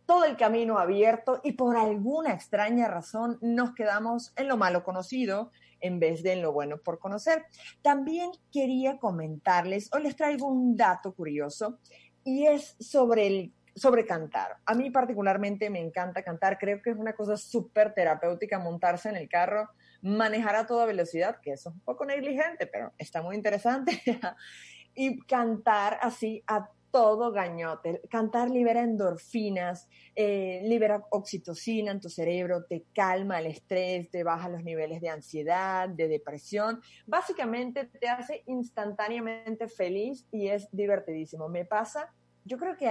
todo 0.05 0.23
el 0.23 0.37
camino 0.37 0.79
abierto 0.79 1.41
y 1.43 1.51
por 1.51 1.75
alguna 1.75 2.31
extraña 2.31 2.87
razón 2.87 3.37
nos 3.41 3.75
quedamos 3.75 4.31
en 4.37 4.47
lo 4.47 4.55
malo 4.55 4.85
conocido 4.85 5.51
en 5.81 5.99
vez 5.99 6.23
de 6.23 6.31
en 6.31 6.43
lo 6.43 6.53
bueno 6.53 6.77
por 6.77 6.97
conocer. 6.97 7.43
También 7.81 8.31
quería 8.53 8.99
comentarles, 8.99 9.89
hoy 9.93 10.03
les 10.03 10.15
traigo 10.15 10.47
un 10.47 10.77
dato 10.77 11.13
curioso 11.13 11.79
y 12.23 12.45
es 12.45 12.77
sobre 12.79 13.27
el 13.27 13.53
sobre 13.75 14.05
cantar. 14.05 14.59
A 14.65 14.75
mí 14.75 14.91
particularmente 14.91 15.69
me 15.69 15.81
encanta 15.81 16.23
cantar, 16.23 16.57
creo 16.57 16.81
que 16.81 16.91
es 16.91 16.97
una 16.97 17.11
cosa 17.11 17.35
súper 17.35 17.93
terapéutica 17.93 18.59
montarse 18.59 19.09
en 19.09 19.17
el 19.17 19.27
carro 19.27 19.71
manejar 20.05 20.55
a 20.55 20.67
toda 20.67 20.85
velocidad, 20.85 21.41
que 21.41 21.51
eso 21.53 21.69
es 21.69 21.75
un 21.75 21.81
poco 21.81 22.05
negligente, 22.05 22.67
pero 22.67 22.93
está 22.97 23.21
muy 23.21 23.35
interesante, 23.35 24.01
y 24.95 25.19
cantar 25.21 25.97
así 26.01 26.43
a 26.47 26.69
todo 26.91 27.33
gañote. 27.33 28.01
Cantar 28.09 28.50
libera 28.50 28.81
endorfinas, 28.81 29.89
eh, 30.15 30.62
libera 30.63 31.03
oxitocina 31.09 31.91
en 31.91 32.00
tu 32.00 32.07
cerebro, 32.07 32.63
te 32.63 32.85
calma 32.93 33.39
el 33.39 33.47
estrés, 33.47 34.09
te 34.09 34.24
baja 34.24 34.47
los 34.47 34.63
niveles 34.63 35.01
de 35.01 35.09
ansiedad, 35.09 35.89
de 35.89 36.07
depresión. 36.07 36.79
Básicamente 37.05 37.83
te 37.83 38.07
hace 38.07 38.43
instantáneamente 38.45 39.67
feliz 39.67 40.25
y 40.31 40.47
es 40.47 40.69
divertidísimo. 40.71 41.50
Me 41.50 41.65
pasa, 41.65 42.13
yo 42.45 42.57
creo 42.57 42.77
que 42.77 42.88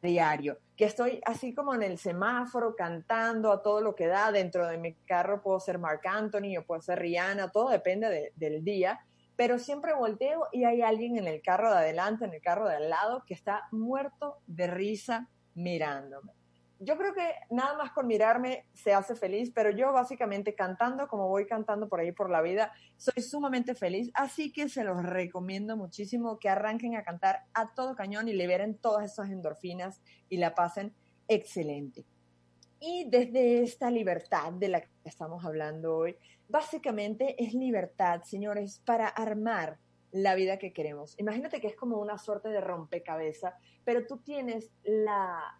diario, 0.00 0.58
que 0.76 0.84
estoy 0.84 1.20
así 1.24 1.54
como 1.54 1.74
en 1.74 1.82
el 1.82 1.98
semáforo 1.98 2.74
cantando 2.74 3.52
a 3.52 3.62
todo 3.62 3.80
lo 3.80 3.94
que 3.94 4.06
da, 4.06 4.32
dentro 4.32 4.66
de 4.66 4.78
mi 4.78 4.94
carro 4.94 5.42
puedo 5.42 5.60
ser 5.60 5.78
Mark 5.78 6.02
Anthony 6.04 6.56
o 6.58 6.64
puedo 6.64 6.80
ser 6.80 6.98
Rihanna, 6.98 7.50
todo 7.50 7.68
depende 7.68 8.32
del 8.34 8.64
día, 8.64 9.00
pero 9.36 9.58
siempre 9.58 9.94
volteo 9.94 10.48
y 10.52 10.64
hay 10.64 10.82
alguien 10.82 11.16
en 11.18 11.26
el 11.26 11.42
carro 11.42 11.70
de 11.70 11.78
adelante, 11.78 12.24
en 12.24 12.34
el 12.34 12.42
carro 12.42 12.68
de 12.68 12.76
al 12.76 12.90
lado, 12.90 13.24
que 13.26 13.34
está 13.34 13.68
muerto 13.70 14.38
de 14.46 14.66
risa 14.66 15.28
mirándome 15.54 16.39
yo 16.82 16.96
creo 16.96 17.12
que 17.12 17.34
nada 17.50 17.76
más 17.76 17.92
con 17.92 18.06
mirarme 18.06 18.64
se 18.72 18.94
hace 18.94 19.14
feliz, 19.14 19.52
pero 19.54 19.70
yo 19.70 19.92
básicamente 19.92 20.54
cantando 20.54 21.08
como 21.08 21.28
voy 21.28 21.46
cantando 21.46 21.90
por 21.90 22.00
ahí 22.00 22.10
por 22.10 22.30
la 22.30 22.40
vida, 22.40 22.72
soy 22.96 23.22
sumamente 23.22 23.74
feliz, 23.74 24.10
así 24.14 24.50
que 24.50 24.68
se 24.70 24.82
los 24.82 25.02
recomiendo 25.02 25.76
muchísimo 25.76 26.38
que 26.38 26.48
arranquen 26.48 26.96
a 26.96 27.04
cantar 27.04 27.44
a 27.52 27.74
todo 27.74 27.94
cañón 27.94 28.28
y 28.28 28.32
liberen 28.32 28.78
todas 28.78 29.12
esas 29.12 29.28
endorfinas 29.28 30.00
y 30.30 30.38
la 30.38 30.54
pasen 30.54 30.94
excelente. 31.28 32.06
Y 32.80 33.10
desde 33.10 33.62
esta 33.62 33.90
libertad 33.90 34.52
de 34.52 34.68
la 34.68 34.80
que 34.80 34.88
estamos 35.04 35.44
hablando 35.44 35.98
hoy, 35.98 36.16
básicamente 36.48 37.42
es 37.42 37.52
libertad, 37.52 38.22
señores, 38.22 38.80
para 38.86 39.08
armar 39.08 39.78
la 40.12 40.34
vida 40.34 40.58
que 40.58 40.72
queremos. 40.72 41.18
Imagínate 41.18 41.60
que 41.60 41.68
es 41.68 41.76
como 41.76 41.98
una 41.98 42.18
suerte 42.18 42.48
de 42.48 42.60
rompecabezas, 42.60 43.54
pero 43.84 44.06
tú 44.06 44.18
tienes 44.18 44.72
la, 44.82 45.58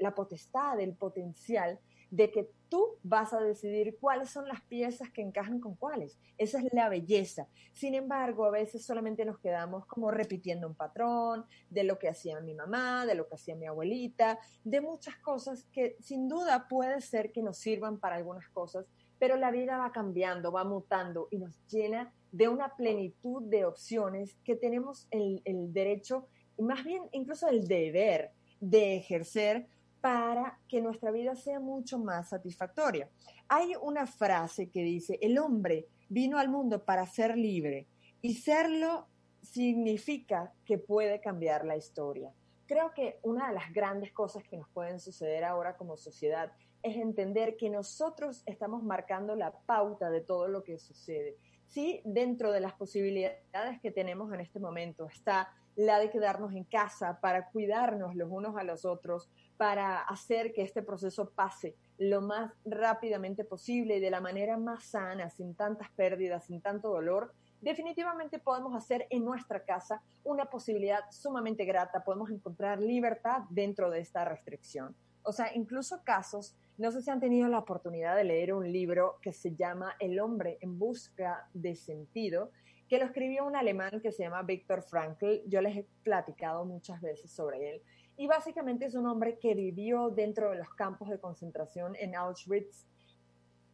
la 0.00 0.14
potestad, 0.14 0.80
el 0.80 0.94
potencial 0.94 1.78
de 2.10 2.30
que 2.30 2.48
tú 2.68 2.96
vas 3.02 3.32
a 3.32 3.40
decidir 3.40 3.98
cuáles 4.00 4.30
son 4.30 4.46
las 4.46 4.60
piezas 4.62 5.10
que 5.10 5.20
encajan 5.20 5.58
con 5.58 5.74
cuáles. 5.74 6.16
Esa 6.38 6.58
es 6.58 6.72
la 6.72 6.88
belleza. 6.88 7.48
Sin 7.72 7.94
embargo, 7.94 8.44
a 8.44 8.50
veces 8.50 8.84
solamente 8.84 9.24
nos 9.24 9.40
quedamos 9.40 9.84
como 9.86 10.12
repitiendo 10.12 10.68
un 10.68 10.76
patrón 10.76 11.44
de 11.70 11.82
lo 11.82 11.98
que 11.98 12.08
hacía 12.08 12.40
mi 12.40 12.54
mamá, 12.54 13.04
de 13.04 13.16
lo 13.16 13.26
que 13.26 13.34
hacía 13.34 13.56
mi 13.56 13.66
abuelita, 13.66 14.38
de 14.62 14.80
muchas 14.80 15.16
cosas 15.16 15.64
que 15.72 15.96
sin 16.00 16.28
duda 16.28 16.68
puede 16.68 17.00
ser 17.00 17.32
que 17.32 17.42
nos 17.42 17.58
sirvan 17.58 17.98
para 17.98 18.14
algunas 18.14 18.48
cosas, 18.50 18.86
pero 19.18 19.36
la 19.36 19.50
vida 19.50 19.76
va 19.76 19.90
cambiando, 19.90 20.52
va 20.52 20.62
mutando 20.62 21.26
y 21.32 21.38
nos 21.38 21.66
llena 21.66 22.12
de 22.34 22.48
una 22.48 22.74
plenitud 22.74 23.44
de 23.44 23.64
opciones 23.64 24.36
que 24.42 24.56
tenemos 24.56 25.06
el, 25.12 25.40
el 25.44 25.72
derecho, 25.72 26.26
más 26.58 26.82
bien 26.82 27.04
incluso 27.12 27.46
el 27.48 27.68
deber 27.68 28.32
de 28.58 28.96
ejercer 28.96 29.68
para 30.00 30.58
que 30.68 30.80
nuestra 30.80 31.12
vida 31.12 31.36
sea 31.36 31.60
mucho 31.60 31.96
más 31.96 32.30
satisfactoria. 32.30 33.08
Hay 33.48 33.74
una 33.80 34.08
frase 34.08 34.68
que 34.68 34.82
dice, 34.82 35.16
el 35.22 35.38
hombre 35.38 35.86
vino 36.08 36.38
al 36.38 36.48
mundo 36.48 36.84
para 36.84 37.06
ser 37.06 37.38
libre 37.38 37.86
y 38.20 38.34
serlo 38.34 39.06
significa 39.40 40.52
que 40.64 40.76
puede 40.76 41.20
cambiar 41.20 41.64
la 41.64 41.76
historia. 41.76 42.32
Creo 42.66 42.92
que 42.94 43.20
una 43.22 43.46
de 43.46 43.54
las 43.54 43.72
grandes 43.72 44.12
cosas 44.12 44.42
que 44.42 44.56
nos 44.56 44.68
pueden 44.70 44.98
suceder 44.98 45.44
ahora 45.44 45.76
como 45.76 45.96
sociedad 45.96 46.50
es 46.82 46.96
entender 46.96 47.56
que 47.56 47.70
nosotros 47.70 48.42
estamos 48.44 48.82
marcando 48.82 49.36
la 49.36 49.52
pauta 49.52 50.10
de 50.10 50.20
todo 50.20 50.48
lo 50.48 50.64
que 50.64 50.78
sucede. 50.78 51.38
Sí, 51.66 52.00
dentro 52.04 52.52
de 52.52 52.60
las 52.60 52.74
posibilidades 52.74 53.80
que 53.80 53.90
tenemos 53.90 54.32
en 54.32 54.40
este 54.40 54.60
momento 54.60 55.06
está 55.06 55.52
la 55.76 55.98
de 55.98 56.10
quedarnos 56.10 56.52
en 56.54 56.64
casa 56.64 57.18
para 57.20 57.48
cuidarnos 57.48 58.14
los 58.14 58.30
unos 58.30 58.56
a 58.56 58.62
los 58.62 58.84
otros, 58.84 59.28
para 59.56 60.00
hacer 60.00 60.52
que 60.52 60.62
este 60.62 60.82
proceso 60.82 61.30
pase 61.30 61.74
lo 61.98 62.20
más 62.20 62.52
rápidamente 62.64 63.44
posible 63.44 63.96
y 63.96 64.00
de 64.00 64.10
la 64.10 64.20
manera 64.20 64.56
más 64.56 64.84
sana, 64.84 65.30
sin 65.30 65.54
tantas 65.54 65.90
pérdidas, 65.90 66.44
sin 66.46 66.60
tanto 66.60 66.88
dolor, 66.88 67.32
definitivamente 67.60 68.38
podemos 68.38 68.74
hacer 68.74 69.06
en 69.10 69.24
nuestra 69.24 69.64
casa 69.64 70.02
una 70.22 70.46
posibilidad 70.46 71.00
sumamente 71.10 71.64
grata, 71.64 72.04
podemos 72.04 72.30
encontrar 72.30 72.80
libertad 72.80 73.42
dentro 73.48 73.90
de 73.90 74.00
esta 74.00 74.24
restricción. 74.24 74.94
O 75.22 75.32
sea, 75.32 75.54
incluso 75.54 76.02
casos, 76.04 76.54
no 76.76 76.90
sé 76.90 77.02
si 77.02 77.10
han 77.10 77.20
tenido 77.20 77.48
la 77.48 77.58
oportunidad 77.58 78.16
de 78.16 78.24
leer 78.24 78.52
un 78.52 78.70
libro 78.70 79.18
que 79.22 79.32
se 79.32 79.54
llama 79.54 79.94
El 80.00 80.18
hombre 80.18 80.58
en 80.60 80.78
busca 80.78 81.48
de 81.54 81.76
sentido, 81.76 82.50
que 82.88 82.98
lo 82.98 83.04
escribió 83.04 83.46
un 83.46 83.56
alemán 83.56 84.00
que 84.00 84.12
se 84.12 84.24
llama 84.24 84.42
Viktor 84.42 84.82
Frankl. 84.82 85.42
Yo 85.46 85.60
les 85.60 85.76
he 85.76 85.86
platicado 86.02 86.64
muchas 86.64 87.00
veces 87.00 87.30
sobre 87.30 87.70
él. 87.70 87.82
Y 88.16 88.26
básicamente 88.26 88.86
es 88.86 88.94
un 88.94 89.06
hombre 89.06 89.38
que 89.38 89.54
vivió 89.54 90.10
dentro 90.10 90.50
de 90.50 90.56
los 90.56 90.68
campos 90.70 91.08
de 91.08 91.18
concentración 91.18 91.96
en 91.96 92.14
Auschwitz 92.14 92.86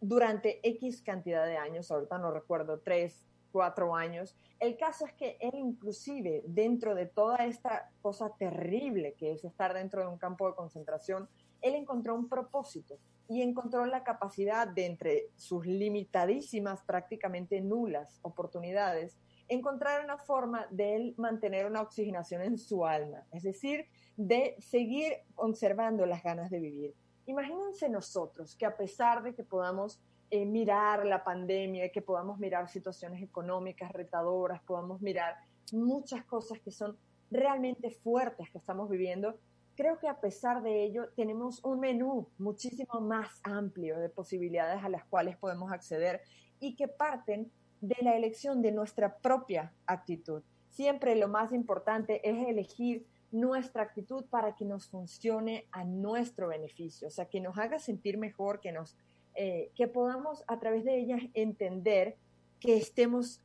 durante 0.01 0.67
X 0.67 1.03
cantidad 1.03 1.45
de 1.45 1.57
años, 1.57 1.91
ahorita 1.91 2.19
no 2.19 2.31
recuerdo, 2.31 2.81
tres, 2.81 3.27
cuatro 3.53 3.95
años. 3.95 4.37
El 4.59 4.77
caso 4.77 5.05
es 5.07 5.13
que 5.15 5.37
él 5.41 5.55
inclusive 5.55 6.43
dentro 6.47 6.95
de 6.95 7.07
toda 7.07 7.47
esta 7.47 7.91
cosa 8.01 8.35
terrible 8.39 9.15
que 9.15 9.33
es 9.33 9.45
estar 9.45 9.75
dentro 9.75 10.03
de 10.03 10.09
un 10.09 10.19
campo 10.19 10.49
de 10.49 10.55
concentración, 10.55 11.29
él 11.63 11.75
encontró 11.75 12.15
un 12.15 12.29
propósito 12.29 12.99
y 13.29 13.43
encontró 13.43 13.87
la 13.87 14.03
capacidad 14.03 14.67
de 14.67 14.87
entre 14.87 15.31
sus 15.37 15.65
limitadísimas, 15.65 16.83
prácticamente 16.83 17.61
nulas 17.61 18.19
oportunidades, 18.23 19.17
encontrar 19.49 20.05
una 20.05 20.19
forma 20.19 20.67
de 20.71 21.15
mantener 21.17 21.67
una 21.67 21.83
oxigenación 21.83 22.43
en 22.43 22.59
su 22.59 22.87
alma, 22.87 23.25
es 23.33 23.43
decir, 23.43 23.87
de 24.17 24.57
seguir 24.59 25.13
conservando 25.35 26.07
las 26.07 26.23
ganas 26.23 26.51
de 26.51 26.61
vivir. 26.61 26.95
Imagínense 27.27 27.89
nosotros 27.89 28.57
que 28.57 28.67
a 28.67 28.77
pesar 28.77 29.23
de 29.23 29.35
que 29.35 29.45
podamos 29.45 30.01
eh, 30.31 30.45
mirar 30.45 31.07
la 31.07 31.25
pandemia, 31.25 31.91
que 31.91 32.03
podamos 32.03 32.39
mirar 32.39 32.69
situaciones 32.69 33.23
económicas 33.23 33.91
retadoras, 33.93 34.63
podamos 34.63 35.01
mirar 35.01 35.37
muchas 35.73 36.25
cosas 36.25 36.61
que 36.61 36.71
son 36.71 36.97
realmente 37.31 37.91
fuertes 37.91 38.51
que 38.51 38.59
estamos 38.59 38.89
viviendo, 38.89 39.37
creo 39.81 39.99
que 39.99 40.09
a 40.09 40.21
pesar 40.21 40.63
de 40.63 40.85
ello 40.85 41.09
tenemos 41.17 41.65
un 41.65 41.81
menú 41.81 42.29
muchísimo 42.37 43.01
más 43.01 43.41
amplio 43.43 43.99
de 43.99 44.11
posibilidades 44.11 44.85
a 44.85 44.91
las 44.91 45.07
cuales 45.07 45.39
podemos 45.39 45.73
acceder 45.73 46.21
y 46.59 46.77
que 46.77 46.87
parten 46.87 47.51
de 47.81 47.97
la 48.03 48.15
elección 48.15 48.61
de 48.61 48.73
nuestra 48.73 49.17
propia 49.17 49.73
actitud. 49.87 50.43
Siempre 50.69 51.17
lo 51.17 51.29
más 51.29 51.55
importante 51.55 52.21
es 52.29 52.47
elegir 52.47 53.07
nuestra 53.33 53.83
actitud 53.83 54.27
para 54.27 54.55
que 54.55 54.67
nos 54.67 54.87
funcione 54.87 55.67
a 55.73 55.83
nuestro 55.83 56.49
beneficio, 56.49 57.09
o 57.09 57.11
sea, 57.11 57.31
que 57.31 57.41
nos 57.41 57.57
haga 57.57 57.79
sentir 57.79 58.19
mejor, 58.19 58.61
que 58.61 58.73
nos 58.73 58.99
eh, 59.35 59.71
que 59.75 59.89
podamos 59.89 60.45
a 60.47 60.59
través 60.59 60.85
de 60.85 60.99
ellas 60.99 61.23
entender 61.33 62.19
que 62.59 62.77
estemos, 62.77 63.41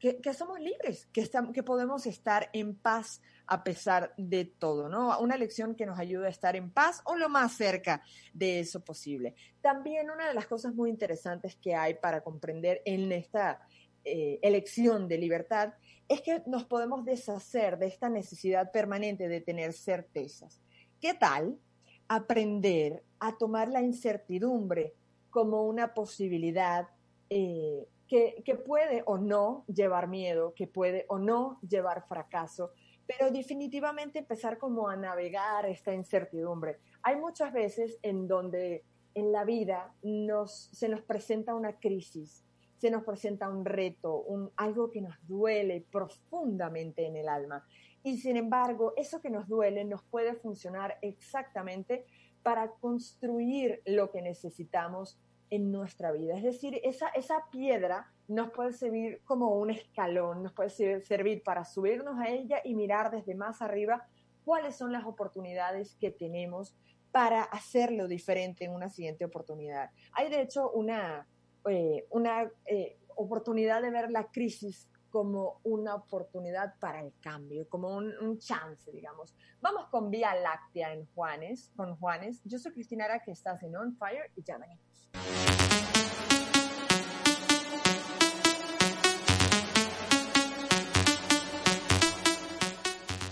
que, 0.00 0.34
somos 0.34 0.58
libres, 0.58 1.06
que, 1.12 1.20
estamos, 1.20 1.52
que 1.52 1.62
podemos 1.62 2.06
estar 2.06 2.50
en 2.54 2.74
paz 2.74 3.22
a 3.50 3.64
pesar 3.64 4.14
de 4.16 4.44
todo, 4.44 4.88
¿no? 4.88 5.18
Una 5.18 5.36
lección 5.36 5.74
que 5.74 5.84
nos 5.84 5.98
ayuda 5.98 6.28
a 6.28 6.30
estar 6.30 6.54
en 6.54 6.70
paz 6.70 7.02
o 7.04 7.16
lo 7.16 7.28
más 7.28 7.56
cerca 7.56 8.00
de 8.32 8.60
eso 8.60 8.84
posible. 8.84 9.34
También 9.60 10.08
una 10.08 10.28
de 10.28 10.34
las 10.34 10.46
cosas 10.46 10.72
muy 10.72 10.88
interesantes 10.88 11.56
que 11.56 11.74
hay 11.74 11.94
para 11.94 12.22
comprender 12.22 12.80
en 12.84 13.10
esta 13.10 13.60
eh, 14.04 14.38
elección 14.42 15.08
de 15.08 15.18
libertad 15.18 15.74
es 16.08 16.20
que 16.20 16.44
nos 16.46 16.64
podemos 16.64 17.04
deshacer 17.04 17.76
de 17.76 17.88
esta 17.88 18.08
necesidad 18.08 18.70
permanente 18.70 19.26
de 19.26 19.40
tener 19.40 19.72
certezas. 19.72 20.60
¿Qué 21.00 21.14
tal 21.14 21.58
aprender 22.06 23.02
a 23.18 23.36
tomar 23.36 23.68
la 23.68 23.82
incertidumbre 23.82 24.94
como 25.28 25.64
una 25.64 25.92
posibilidad 25.92 26.86
eh, 27.30 27.88
que, 28.06 28.42
que, 28.44 28.54
puede 28.54 29.02
o 29.06 29.18
no 29.18 29.64
llevar 29.66 30.06
miedo, 30.06 30.54
que 30.54 30.68
puede 30.68 31.04
o 31.08 31.18
no 31.18 31.58
llevar 31.68 32.06
fracaso, 32.06 32.70
pero 33.10 33.32
definitivamente 33.32 34.20
empezar 34.20 34.56
como 34.56 34.88
a 34.88 34.94
navegar 34.94 35.66
esta 35.66 35.92
incertidumbre. 35.92 36.78
Hay 37.02 37.16
muchas 37.16 37.52
veces 37.52 37.98
en 38.02 38.28
donde 38.28 38.84
en 39.14 39.32
la 39.32 39.44
vida 39.44 39.92
nos, 40.04 40.70
se 40.72 40.88
nos 40.88 41.02
presenta 41.02 41.56
una 41.56 41.80
crisis, 41.80 42.44
se 42.76 42.88
nos 42.88 43.02
presenta 43.02 43.48
un 43.48 43.64
reto, 43.64 44.14
un, 44.14 44.52
algo 44.56 44.92
que 44.92 45.00
nos 45.00 45.16
duele 45.26 45.84
profundamente 45.90 47.04
en 47.04 47.16
el 47.16 47.28
alma. 47.28 47.66
Y 48.04 48.18
sin 48.18 48.36
embargo, 48.36 48.92
eso 48.96 49.20
que 49.20 49.28
nos 49.28 49.48
duele 49.48 49.84
nos 49.84 50.04
puede 50.04 50.36
funcionar 50.36 50.96
exactamente 51.02 52.06
para 52.44 52.70
construir 52.70 53.82
lo 53.86 54.12
que 54.12 54.22
necesitamos 54.22 55.18
en 55.50 55.72
nuestra 55.72 56.12
vida. 56.12 56.36
Es 56.36 56.42
decir, 56.42 56.80
esa, 56.84 57.08
esa 57.08 57.44
piedra 57.50 58.10
nos 58.28 58.50
puede 58.52 58.72
servir 58.72 59.20
como 59.24 59.56
un 59.56 59.70
escalón, 59.70 60.42
nos 60.42 60.52
puede 60.52 60.70
servir 61.02 61.42
para 61.42 61.64
subirnos 61.64 62.18
a 62.18 62.28
ella 62.28 62.60
y 62.64 62.74
mirar 62.74 63.10
desde 63.10 63.34
más 63.34 63.60
arriba 63.60 64.06
cuáles 64.44 64.76
son 64.76 64.92
las 64.92 65.04
oportunidades 65.04 65.96
que 65.96 66.10
tenemos 66.10 66.74
para 67.10 67.42
hacerlo 67.42 68.06
diferente 68.06 68.64
en 68.64 68.72
una 68.72 68.88
siguiente 68.88 69.24
oportunidad. 69.24 69.90
Hay 70.12 70.30
de 70.30 70.42
hecho 70.42 70.70
una, 70.70 71.26
eh, 71.68 72.06
una 72.10 72.50
eh, 72.66 72.98
oportunidad 73.16 73.82
de 73.82 73.90
ver 73.90 74.10
la 74.10 74.30
crisis 74.30 74.88
como 75.10 75.60
una 75.64 75.96
oportunidad 75.96 76.74
para 76.78 77.00
el 77.00 77.12
cambio, 77.20 77.68
como 77.68 77.96
un, 77.96 78.38
chance, 78.38 78.90
digamos. 78.92 79.34
Vamos 79.60 79.88
con 79.90 80.08
Vía 80.08 80.34
Láctea 80.34 80.94
en 80.94 81.06
Juanes, 81.14 81.72
con 81.76 81.96
Juanes. 81.96 82.40
Yo 82.44 82.58
soy 82.58 82.72
Cristina 82.72 83.06
Ara, 83.06 83.18
que 83.20 83.32
estás 83.32 83.62
en 83.64 83.76
On 83.76 83.92
Fire 83.96 84.30
y 84.36 84.42
ya 84.42 84.56
venimos. 84.56 84.84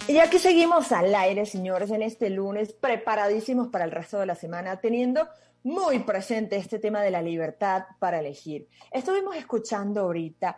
Y 0.08 0.20
aquí 0.20 0.38
seguimos 0.38 0.90
al 0.90 1.14
aire, 1.14 1.44
señores, 1.44 1.90
en 1.90 2.02
este 2.02 2.30
lunes, 2.30 2.72
preparadísimos 2.72 3.68
para 3.68 3.84
el 3.84 3.90
resto 3.90 4.18
de 4.18 4.24
la 4.26 4.34
semana, 4.34 4.80
teniendo 4.80 5.28
muy 5.62 5.98
presente 5.98 6.56
este 6.56 6.78
tema 6.78 7.02
de 7.02 7.10
la 7.10 7.20
libertad 7.20 7.84
para 7.98 8.20
elegir. 8.20 8.68
Estuvimos 8.90 9.36
escuchando 9.36 10.00
ahorita 10.00 10.56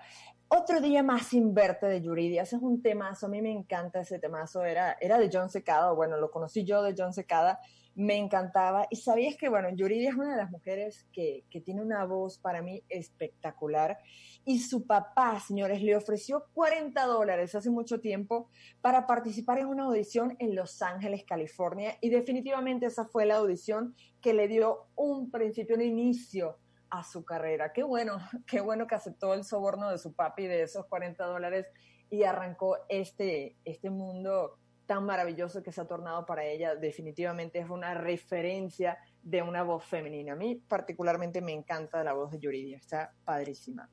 otro 0.52 0.80
día 0.80 1.04
más 1.04 1.28
sin 1.28 1.54
verte 1.54 1.86
de 1.86 2.02
Yuridia, 2.02 2.42
ese 2.42 2.56
es 2.56 2.62
un 2.62 2.82
temazo, 2.82 3.26
a 3.26 3.28
mí 3.28 3.40
me 3.40 3.52
encanta 3.52 4.00
ese 4.00 4.18
temazo, 4.18 4.64
era, 4.64 4.96
era 5.00 5.16
de 5.16 5.30
John 5.32 5.48
Secada, 5.48 5.92
bueno, 5.92 6.16
lo 6.16 6.30
conocí 6.32 6.64
yo 6.64 6.82
de 6.82 6.92
John 6.98 7.12
Secada, 7.12 7.60
me 7.94 8.16
encantaba. 8.16 8.86
Y 8.90 8.96
sabías 8.96 9.36
que, 9.36 9.48
bueno, 9.48 9.68
Yuridia 9.70 10.10
es 10.10 10.16
una 10.16 10.32
de 10.32 10.36
las 10.36 10.50
mujeres 10.50 11.06
que, 11.12 11.44
que 11.50 11.60
tiene 11.60 11.82
una 11.82 12.04
voz 12.04 12.38
para 12.38 12.62
mí 12.62 12.82
espectacular. 12.88 13.98
Y 14.44 14.58
su 14.58 14.86
papá, 14.86 15.38
señores, 15.38 15.82
le 15.82 15.94
ofreció 15.94 16.46
40 16.54 17.04
dólares 17.06 17.54
hace 17.54 17.70
mucho 17.70 18.00
tiempo 18.00 18.48
para 18.80 19.06
participar 19.06 19.58
en 19.60 19.66
una 19.66 19.84
audición 19.84 20.34
en 20.40 20.56
Los 20.56 20.82
Ángeles, 20.82 21.24
California. 21.24 21.96
Y 22.00 22.10
definitivamente 22.10 22.86
esa 22.86 23.04
fue 23.04 23.24
la 23.24 23.36
audición 23.36 23.94
que 24.20 24.34
le 24.34 24.48
dio 24.48 24.86
un 24.96 25.30
principio, 25.30 25.76
un 25.76 25.82
inicio 25.82 26.58
a 26.90 27.02
su 27.04 27.24
carrera. 27.24 27.72
Qué 27.72 27.82
bueno, 27.82 28.18
qué 28.46 28.60
bueno 28.60 28.86
que 28.86 28.94
aceptó 28.94 29.34
el 29.34 29.44
soborno 29.44 29.90
de 29.90 29.98
su 29.98 30.14
papi 30.14 30.46
de 30.46 30.62
esos 30.62 30.86
40 30.86 31.24
dólares 31.24 31.66
y 32.10 32.24
arrancó 32.24 32.78
este, 32.88 33.56
este 33.64 33.90
mundo 33.90 34.58
tan 34.86 35.06
maravilloso 35.06 35.62
que 35.62 35.70
se 35.70 35.80
ha 35.80 35.86
tornado 35.86 36.26
para 36.26 36.44
ella. 36.44 36.74
Definitivamente 36.74 37.60
es 37.60 37.70
una 37.70 37.94
referencia 37.94 38.98
de 39.22 39.42
una 39.42 39.62
voz 39.62 39.84
femenina. 39.84 40.32
A 40.32 40.36
mí 40.36 40.56
particularmente 40.56 41.40
me 41.40 41.52
encanta 41.52 42.02
la 42.04 42.12
voz 42.12 42.30
de 42.30 42.38
Yuridia, 42.38 42.78
está 42.78 43.12
padrísima. 43.24 43.88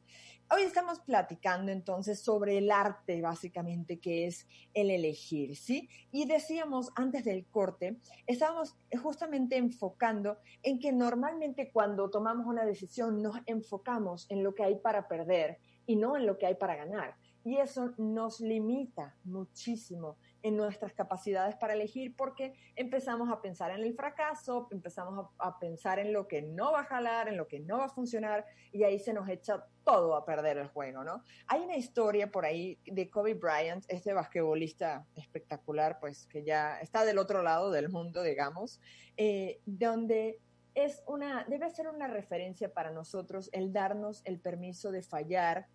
Hoy 0.49 0.61
estamos 0.61 1.01
platicando 1.01 1.73
entonces 1.73 2.21
sobre 2.23 2.57
el 2.57 2.71
arte, 2.71 3.21
básicamente, 3.21 3.99
que 3.99 4.27
es 4.27 4.47
el 4.73 4.89
elegir, 4.91 5.57
¿sí? 5.57 5.89
Y 6.09 6.25
decíamos 6.25 6.89
antes 6.95 7.25
del 7.25 7.45
corte, 7.47 7.97
estábamos 8.25 8.77
justamente 9.03 9.57
enfocando 9.57 10.37
en 10.63 10.79
que 10.79 10.93
normalmente 10.93 11.69
cuando 11.73 12.09
tomamos 12.09 12.47
una 12.47 12.63
decisión 12.63 13.21
nos 13.21 13.35
enfocamos 13.45 14.25
en 14.29 14.41
lo 14.41 14.55
que 14.55 14.63
hay 14.63 14.75
para 14.75 15.09
perder 15.09 15.59
y 15.85 15.97
no 15.97 16.15
en 16.15 16.25
lo 16.25 16.37
que 16.37 16.45
hay 16.45 16.55
para 16.55 16.77
ganar. 16.77 17.17
Y 17.43 17.57
eso 17.57 17.93
nos 17.97 18.39
limita 18.39 19.17
muchísimo 19.25 20.15
en 20.43 20.56
nuestras 20.56 20.93
capacidades 20.93 21.56
para 21.56 21.73
elegir 21.73 22.15
porque 22.15 22.54
empezamos 22.76 23.30
a 23.30 23.41
pensar 23.41 23.71
en 23.71 23.82
el 23.82 23.93
fracaso, 23.93 24.67
empezamos 24.71 25.30
a, 25.38 25.60
pensar 25.60 26.00
en 26.00 26.13
lo 26.13 26.28
que 26.28 26.41
no 26.41 26.71
va 26.71 26.82
a 26.82 26.86
jalar, 26.86 27.28
en 27.28 27.38
lo 27.38 27.47
que 27.47 27.60
no 27.60 27.80
va 27.80 27.86
a 27.86 27.89
funcionar 27.89 28.45
y 28.71 28.84
ahí 28.84 29.00
se 29.00 29.13
nos 29.13 29.28
echa 29.30 29.65
todo 29.84 30.15
a 30.15 30.26
perder 30.26 30.58
el 30.58 30.67
juego, 30.67 31.04
¿no? 31.04 31.23
Hay 31.47 31.62
una 31.62 31.76
historia 31.76 32.32
por 32.32 32.45
ahí 32.45 32.78
de 32.86 33.10
Kobe 33.10 33.34
Bryant, 33.34 33.86
este 33.88 34.13
basquetbolista 34.13 35.06
espectacular, 35.15 36.00
pues 36.00 36.28
que 36.28 36.43
ya 36.43 36.80
está 36.80 37.06
del 37.06 37.17
otro 37.17 37.41
lado 37.41 37.71
del 37.71 37.89
mundo, 37.89 38.21
digamos, 38.23 38.80
eh, 39.15 39.60
donde 39.65 40.39
es 40.76 41.04
una, 41.08 41.45
debe 41.45 41.69
ser 41.71 41.88
una 41.88 42.08
referencia 42.08 42.71
para 42.71 42.91
nosotros 42.91 43.50
el 43.54 43.73
darnos 43.73 44.21
el 44.26 44.39
permiso 44.39 44.91
de 44.91 45.02
fallar, 45.02 45.67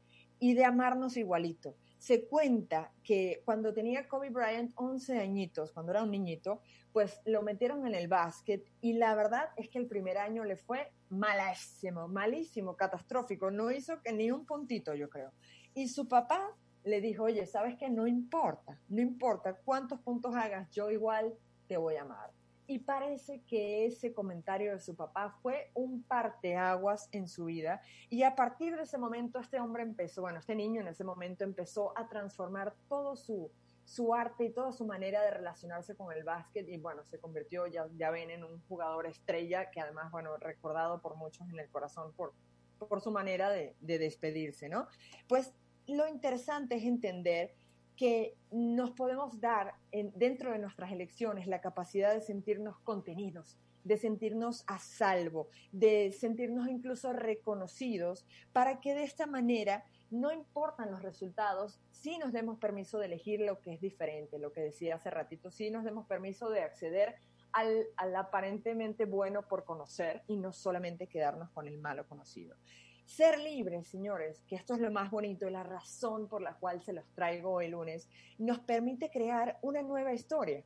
y 0.43 0.55
de 0.55 0.65
amarnos 0.65 1.17
igualito. 1.17 1.77
Se 2.03 2.27
cuenta 2.27 2.91
que 3.05 3.43
cuando 3.45 3.73
tenía 3.73 4.09
Kobe 4.09 4.31
Bryant 4.31 4.73
11 4.75 5.21
añitos, 5.21 5.71
cuando 5.71 5.93
era 5.93 6.03
un 6.03 6.11
niñito, 6.11 6.61
pues 6.93 7.21
lo 7.27 7.43
metieron 7.43 7.87
en 7.87 7.95
el 7.95 8.09
básquet 8.09 8.67
y 8.81 8.95
la 8.95 9.15
verdad 9.15 9.51
es 9.57 9.69
que 9.69 9.79
el 9.79 9.87
primer 9.87 10.19
año 10.19 10.43
le 10.43 10.57
fue 10.57 10.91
malísimo, 11.11 12.09
malísimo, 12.09 12.75
catastrófico, 12.75 13.53
no 13.53 13.71
hizo 13.71 14.03
que 14.03 14.13
ni 14.13 14.33
un 14.33 14.45
puntito, 14.45 14.95
yo 14.95 15.09
creo. 15.09 15.31
Y 15.75 15.87
su 15.87 16.09
papá 16.09 16.51
le 16.83 17.01
dijo, 17.01 17.23
oye, 17.23 17.47
¿sabes 17.47 17.77
qué? 17.79 17.89
No 17.89 18.09
importa, 18.09 18.81
no 18.89 19.01
importa 19.01 19.55
cuántos 19.65 20.01
puntos 20.01 20.35
hagas, 20.35 20.69
yo 20.73 20.91
igual 20.91 21.33
te 21.69 21.77
voy 21.77 21.95
a 21.95 22.03
amar. 22.03 22.33
Y 22.67 22.79
parece 22.81 23.43
que 23.43 23.87
ese 23.87 24.13
comentario 24.13 24.73
de 24.73 24.81
su 24.81 24.95
papá 24.95 25.37
fue 25.43 25.71
un 25.75 26.03
parteaguas 26.03 27.09
en 27.13 27.29
su 27.29 27.47
vida. 27.47 27.83
Y 28.09 28.23
a 28.23 28.35
partir 28.35 28.77
de 28.77 28.83
ese 28.83 28.99
momento, 28.99 29.39
este 29.39 29.59
hombre 29.61 29.83
empezó, 29.83 30.23
bueno, 30.23 30.39
este 30.39 30.55
niño 30.55 30.81
en 30.81 30.89
ese 30.89 31.05
momento 31.05 31.45
empezó 31.45 31.97
a 31.99 32.09
transformar 32.09 32.75
todo 32.89 33.17
su, 33.17 33.51
su 33.85 34.15
arte 34.15 34.45
y 34.45 34.51
toda 34.51 34.73
su 34.73 34.87
manera 34.87 35.23
de 35.23 35.33
relacionarse 35.33 35.97
con 35.97 36.13
el 36.13 36.25
básquet. 36.25 36.69
Y 36.69 36.79
bueno, 36.79 37.05
se 37.05 37.19
convirtió, 37.19 37.67
ya, 37.67 37.87
ya 37.97 38.11
ven, 38.11 38.31
en 38.31 38.45
un 38.45 38.61
jugador 38.69 39.07
estrella 39.07 39.71
que 39.71 39.81
además, 39.81 40.11
bueno, 40.13 40.37
recordado 40.37 41.01
por 41.01 41.17
muchos 41.17 41.49
en 41.49 41.59
el 41.59 41.69
corazón 41.69 42.13
por, 42.15 42.33
por 42.79 43.01
su 43.01 43.11
manera 43.11 43.51
de, 43.51 43.75
de 43.81 43.99
despedirse, 43.99 44.69
¿no? 44.69 44.87
Pues 45.29 45.53
lo 45.87 46.07
interesante 46.07 46.77
es 46.77 46.85
entender 46.85 47.55
que 48.03 48.35
nos 48.51 48.91
podemos 48.91 49.41
dar 49.41 49.77
dentro 49.93 50.51
de 50.51 50.59
nuestras 50.59 50.91
elecciones 50.91 51.47
la 51.47 51.61
capacidad 51.61 52.13
de 52.13 52.21
sentirnos 52.21 52.81
contenidos, 52.81 53.57
de 53.85 53.97
sentirnos 53.97 54.65
a 54.67 54.81
salvo, 54.81 55.47
de 55.71 56.11
sentirnos 56.11 56.67
incluso 56.67 57.13
reconocidos, 57.13 58.27
para 58.53 58.81
que 58.81 58.97
de 58.97 59.05
esta 59.05 59.29
manera 59.29 59.85
no 60.11 60.33
importan 60.33 60.91
los 60.91 61.01
resultados, 61.01 61.79
si 61.93 62.19
nos 62.19 62.33
demos 62.33 62.59
permiso 62.59 62.99
de 62.99 63.07
elegir 63.07 63.39
lo 63.39 63.61
que 63.61 63.75
es 63.75 63.81
diferente, 63.81 64.41
lo 64.41 64.51
que 64.51 64.63
decía 64.63 64.97
hace 64.97 65.09
ratito, 65.09 65.53
si 65.53 65.71
nos 65.71 65.85
demos 65.85 66.05
permiso 66.09 66.51
de 66.51 66.63
acceder 66.63 67.15
al, 67.53 67.87
al 67.97 68.17
aparentemente 68.17 69.05
bueno 69.05 69.47
por 69.47 69.65
conocer 69.65 70.25
y 70.27 70.39
no 70.39 70.53
solamente 70.53 71.07
quedarnos 71.07 71.51
con 71.51 71.69
el 71.69 71.79
malo 71.79 72.09
conocido. 72.09 72.57
Ser 73.05 73.39
libres, 73.41 73.89
señores, 73.89 74.43
que 74.49 74.57
esto 74.57 74.75
es 74.75 74.81
lo 74.81 74.91
más 74.91 75.11
bonito, 75.11 75.51
la 75.51 75.63
razón 75.63 76.29
por 76.29 76.41
la 76.41 76.55
cual 76.55 76.83
se 76.83 76.93
los 76.93 77.05
traigo 77.15 77.61
el 77.61 77.73
lunes, 77.73 78.09
nos 78.39 78.61
permite 78.61 79.11
crear 79.11 79.59
una 79.63 79.83
nueva 79.83 80.13
historia. 80.13 80.65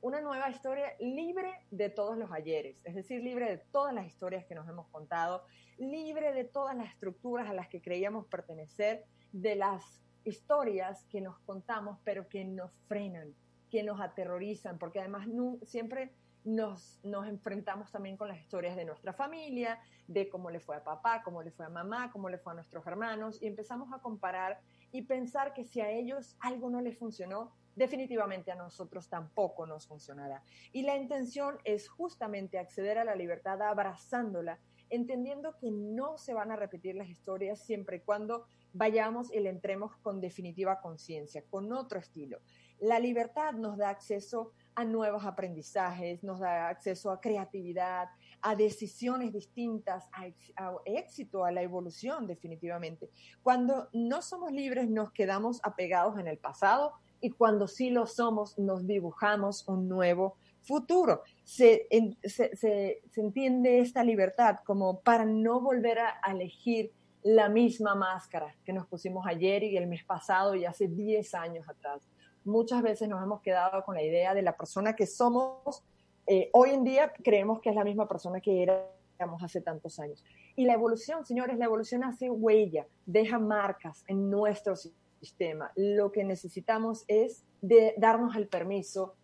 Una 0.00 0.20
nueva 0.20 0.50
historia 0.50 0.94
libre 0.98 1.52
de 1.70 1.88
todos 1.88 2.16
los 2.18 2.32
ayeres, 2.32 2.76
es 2.82 2.94
decir, 2.94 3.22
libre 3.22 3.48
de 3.48 3.58
todas 3.58 3.94
las 3.94 4.06
historias 4.06 4.44
que 4.46 4.54
nos 4.54 4.68
hemos 4.68 4.88
contado, 4.88 5.44
libre 5.78 6.32
de 6.32 6.44
todas 6.44 6.76
las 6.76 6.88
estructuras 6.88 7.48
a 7.48 7.54
las 7.54 7.68
que 7.68 7.80
creíamos 7.80 8.26
pertenecer, 8.26 9.04
de 9.32 9.54
las 9.54 10.02
historias 10.24 11.04
que 11.04 11.20
nos 11.20 11.38
contamos, 11.40 11.98
pero 12.04 12.28
que 12.28 12.44
nos 12.44 12.72
frenan, 12.88 13.34
que 13.70 13.82
nos 13.82 14.00
aterrorizan, 14.00 14.78
porque 14.78 15.00
además 15.00 15.28
no, 15.28 15.58
siempre 15.62 16.12
nos, 16.44 16.98
nos 17.02 17.26
enfrentamos 17.26 17.90
también 17.90 18.16
con 18.16 18.28
las 18.28 18.40
historias 18.40 18.76
de 18.76 18.84
nuestra 18.84 19.12
familia, 19.12 19.78
de 20.06 20.28
cómo 20.28 20.50
le 20.50 20.60
fue 20.60 20.76
a 20.76 20.84
papá, 20.84 21.22
cómo 21.22 21.42
le 21.42 21.50
fue 21.50 21.66
a 21.66 21.68
mamá, 21.68 22.10
cómo 22.10 22.28
le 22.28 22.38
fue 22.38 22.52
a 22.52 22.56
nuestros 22.56 22.86
hermanos, 22.86 23.40
y 23.40 23.46
empezamos 23.46 23.92
a 23.92 24.00
comparar 24.00 24.60
y 24.90 25.02
pensar 25.02 25.54
que 25.54 25.64
si 25.64 25.80
a 25.80 25.90
ellos 25.90 26.36
algo 26.40 26.68
no 26.68 26.80
les 26.80 26.98
funcionó, 26.98 27.52
definitivamente 27.74 28.50
a 28.50 28.56
nosotros 28.56 29.08
tampoco 29.08 29.66
nos 29.66 29.86
funcionará. 29.86 30.42
Y 30.72 30.82
la 30.82 30.96
intención 30.96 31.58
es 31.64 31.88
justamente 31.88 32.58
acceder 32.58 32.98
a 32.98 33.04
la 33.04 33.14
libertad 33.14 33.62
abrazándola, 33.62 34.58
entendiendo 34.90 35.56
que 35.58 35.70
no 35.70 36.18
se 36.18 36.34
van 36.34 36.50
a 36.50 36.56
repetir 36.56 36.94
las 36.96 37.08
historias 37.08 37.60
siempre 37.60 37.96
y 37.96 38.00
cuando 38.00 38.46
vayamos 38.74 39.32
y 39.32 39.40
le 39.40 39.48
entremos 39.48 39.96
con 39.98 40.20
definitiva 40.20 40.80
conciencia, 40.80 41.42
con 41.48 41.72
otro 41.72 41.98
estilo. 41.98 42.40
La 42.78 42.98
libertad 42.98 43.54
nos 43.54 43.78
da 43.78 43.88
acceso 43.88 44.52
a 44.74 44.84
nuevos 44.84 45.24
aprendizajes, 45.24 46.22
nos 46.22 46.40
da 46.40 46.68
acceso 46.68 47.10
a 47.10 47.20
creatividad, 47.20 48.08
a 48.40 48.56
decisiones 48.56 49.32
distintas, 49.32 50.08
a, 50.12 50.72
éxito, 50.84 51.44
a 51.44 51.52
la 51.52 51.62
evolución 51.62 52.26
definitivamente. 52.26 53.10
Cuando 53.42 53.88
no 53.92 54.22
somos 54.22 54.52
libres 54.52 54.88
nos 54.88 55.12
quedamos 55.12 55.60
apegados 55.62 56.18
en 56.18 56.26
el 56.26 56.38
pasado 56.38 56.92
y 57.20 57.30
cuando 57.30 57.68
sí 57.68 57.90
lo 57.90 58.06
somos 58.06 58.58
nos 58.58 58.86
dibujamos 58.86 59.66
un 59.68 59.88
nuevo 59.88 60.36
futuro. 60.62 61.22
Se, 61.44 61.88
se, 62.24 63.00
entiende 63.16 63.80
esta 63.80 64.02
libertad 64.04 64.58
como 64.64 65.00
para 65.00 65.24
no 65.24 65.60
volver 65.60 65.98
a 65.98 66.30
elegir 66.30 66.92
la 67.22 67.48
misma 67.48 67.94
máscara 67.94 68.54
que 68.64 68.72
nos 68.72 68.86
pusimos 68.86 69.26
ayer 69.26 69.62
y 69.62 69.76
el 69.76 69.86
mes 69.86 70.04
pasado 70.04 70.54
y 70.54 70.64
hace 70.64 70.88
10 70.88 71.34
años 71.34 71.68
atrás 71.68 72.02
muchas 72.44 72.82
veces 72.82 73.08
nos 73.08 73.22
hemos 73.22 73.40
quedado 73.40 73.82
con 73.84 73.94
la 73.94 74.02
idea 74.02 74.34
de 74.34 74.42
la 74.42 74.56
persona 74.56 74.94
que 74.94 75.06
somos. 75.06 75.82
Eh, 76.26 76.50
hoy 76.52 76.70
en 76.70 76.84
día 76.84 77.12
creemos 77.22 77.60
que 77.60 77.70
es 77.70 77.76
la 77.76 77.84
misma 77.84 78.08
persona 78.08 78.40
que 78.40 78.62
éramos 78.62 79.42
hace 79.42 79.60
tantos 79.60 79.98
años. 79.98 80.24
Y 80.56 80.64
la 80.64 80.74
evolución, 80.74 81.24
señores, 81.24 81.58
la 81.58 81.64
evolución 81.64 82.04
hace 82.04 82.30
huella, 82.30 82.86
deja 83.06 83.38
marcas 83.38 84.04
en 84.06 84.30
nuestro 84.30 84.74
sistema. 84.76 85.72
Lo 85.76 86.12
que 86.12 86.24
necesitamos 86.24 87.04
es 87.08 87.44
de 87.60 87.94
darnos 87.96 88.36
el 88.36 88.48
permiso 88.48 89.14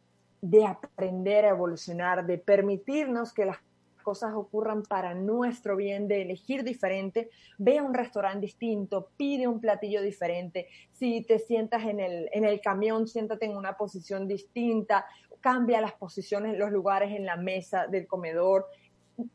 de 0.40 0.64
aprender 0.64 1.44
a 1.44 1.50
evolucionar, 1.50 2.26
de 2.26 2.38
permitirnos 2.38 3.32
que 3.32 3.44
las 3.44 3.58
cosas 4.02 4.32
ocurran 4.34 4.82
para 4.82 5.14
nuestro 5.14 5.76
bien, 5.76 6.08
de 6.08 6.22
elegir 6.22 6.64
diferente, 6.64 7.30
ve 7.58 7.78
a 7.78 7.82
un 7.82 7.94
restaurante 7.94 8.46
distinto, 8.46 9.10
pide 9.16 9.46
un 9.46 9.60
platillo 9.60 10.02
diferente, 10.02 10.68
si 10.92 11.22
te 11.22 11.38
sientas 11.38 11.84
en 11.84 12.00
el, 12.00 12.28
en 12.32 12.44
el 12.44 12.60
camión, 12.60 13.06
siéntate 13.06 13.46
en 13.46 13.56
una 13.56 13.76
posición 13.76 14.26
distinta, 14.26 15.06
cambia 15.40 15.80
las 15.80 15.92
posiciones, 15.92 16.58
los 16.58 16.70
lugares 16.70 17.12
en 17.14 17.24
la 17.24 17.36
mesa 17.36 17.86
del 17.86 18.06
comedor, 18.06 18.66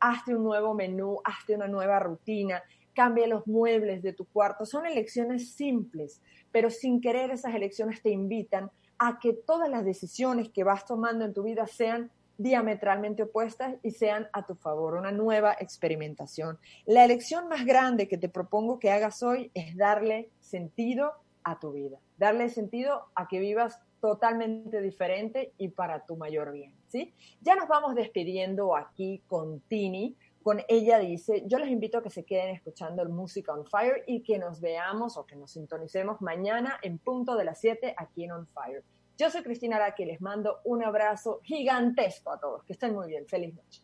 hazte 0.00 0.34
un 0.34 0.44
nuevo 0.44 0.74
menú, 0.74 1.18
hazte 1.24 1.54
una 1.54 1.68
nueva 1.68 1.98
rutina, 2.00 2.62
cambia 2.94 3.26
los 3.26 3.46
muebles 3.46 4.02
de 4.02 4.12
tu 4.12 4.24
cuarto. 4.26 4.64
Son 4.64 4.86
elecciones 4.86 5.52
simples, 5.52 6.22
pero 6.52 6.70
sin 6.70 7.00
querer 7.00 7.30
esas 7.30 7.54
elecciones 7.54 8.02
te 8.02 8.10
invitan 8.10 8.70
a 8.98 9.18
que 9.18 9.32
todas 9.32 9.68
las 9.68 9.84
decisiones 9.84 10.48
que 10.48 10.64
vas 10.64 10.86
tomando 10.86 11.24
en 11.24 11.34
tu 11.34 11.42
vida 11.42 11.66
sean 11.66 12.10
diametralmente 12.38 13.24
opuestas 13.24 13.76
y 13.82 13.92
sean 13.92 14.28
a 14.32 14.46
tu 14.46 14.54
favor, 14.54 14.94
una 14.94 15.12
nueva 15.12 15.56
experimentación. 15.58 16.58
La 16.86 17.04
elección 17.04 17.48
más 17.48 17.64
grande 17.64 18.08
que 18.08 18.18
te 18.18 18.28
propongo 18.28 18.78
que 18.78 18.90
hagas 18.90 19.22
hoy 19.22 19.50
es 19.54 19.76
darle 19.76 20.30
sentido 20.40 21.12
a 21.44 21.60
tu 21.60 21.72
vida, 21.72 21.98
darle 22.16 22.48
sentido 22.48 23.06
a 23.14 23.28
que 23.28 23.38
vivas 23.38 23.80
totalmente 24.00 24.80
diferente 24.82 25.52
y 25.56 25.68
para 25.68 26.04
tu 26.04 26.16
mayor 26.16 26.52
bien, 26.52 26.74
¿sí? 26.88 27.14
Ya 27.40 27.54
nos 27.54 27.68
vamos 27.68 27.94
despidiendo 27.94 28.76
aquí 28.76 29.22
con 29.28 29.60
Tini, 29.60 30.16
con 30.42 30.60
ella 30.68 30.98
dice, 30.98 31.42
yo 31.46 31.58
les 31.58 31.70
invito 31.70 31.96
a 31.96 32.02
que 32.02 32.10
se 32.10 32.24
queden 32.24 32.54
escuchando 32.54 33.02
el 33.02 33.08
Música 33.08 33.54
on 33.54 33.64
Fire 33.64 34.04
y 34.06 34.22
que 34.22 34.38
nos 34.38 34.60
veamos 34.60 35.16
o 35.16 35.24
que 35.24 35.36
nos 35.36 35.52
sintonicemos 35.52 36.20
mañana 36.20 36.78
en 36.82 36.98
punto 36.98 37.34
de 37.34 37.46
las 37.46 37.58
7 37.60 37.94
aquí 37.96 38.24
en 38.24 38.32
On 38.32 38.46
Fire. 38.48 38.84
Yo 39.16 39.30
soy 39.30 39.42
Cristina 39.44 39.76
Araki 39.76 40.04
les 40.04 40.20
mando 40.20 40.60
un 40.64 40.82
abrazo 40.82 41.40
gigantesco 41.44 42.32
a 42.32 42.40
todos. 42.40 42.64
Que 42.64 42.72
estén 42.72 42.94
muy 42.94 43.06
bien. 43.06 43.26
Feliz 43.28 43.54
noche. 43.54 43.83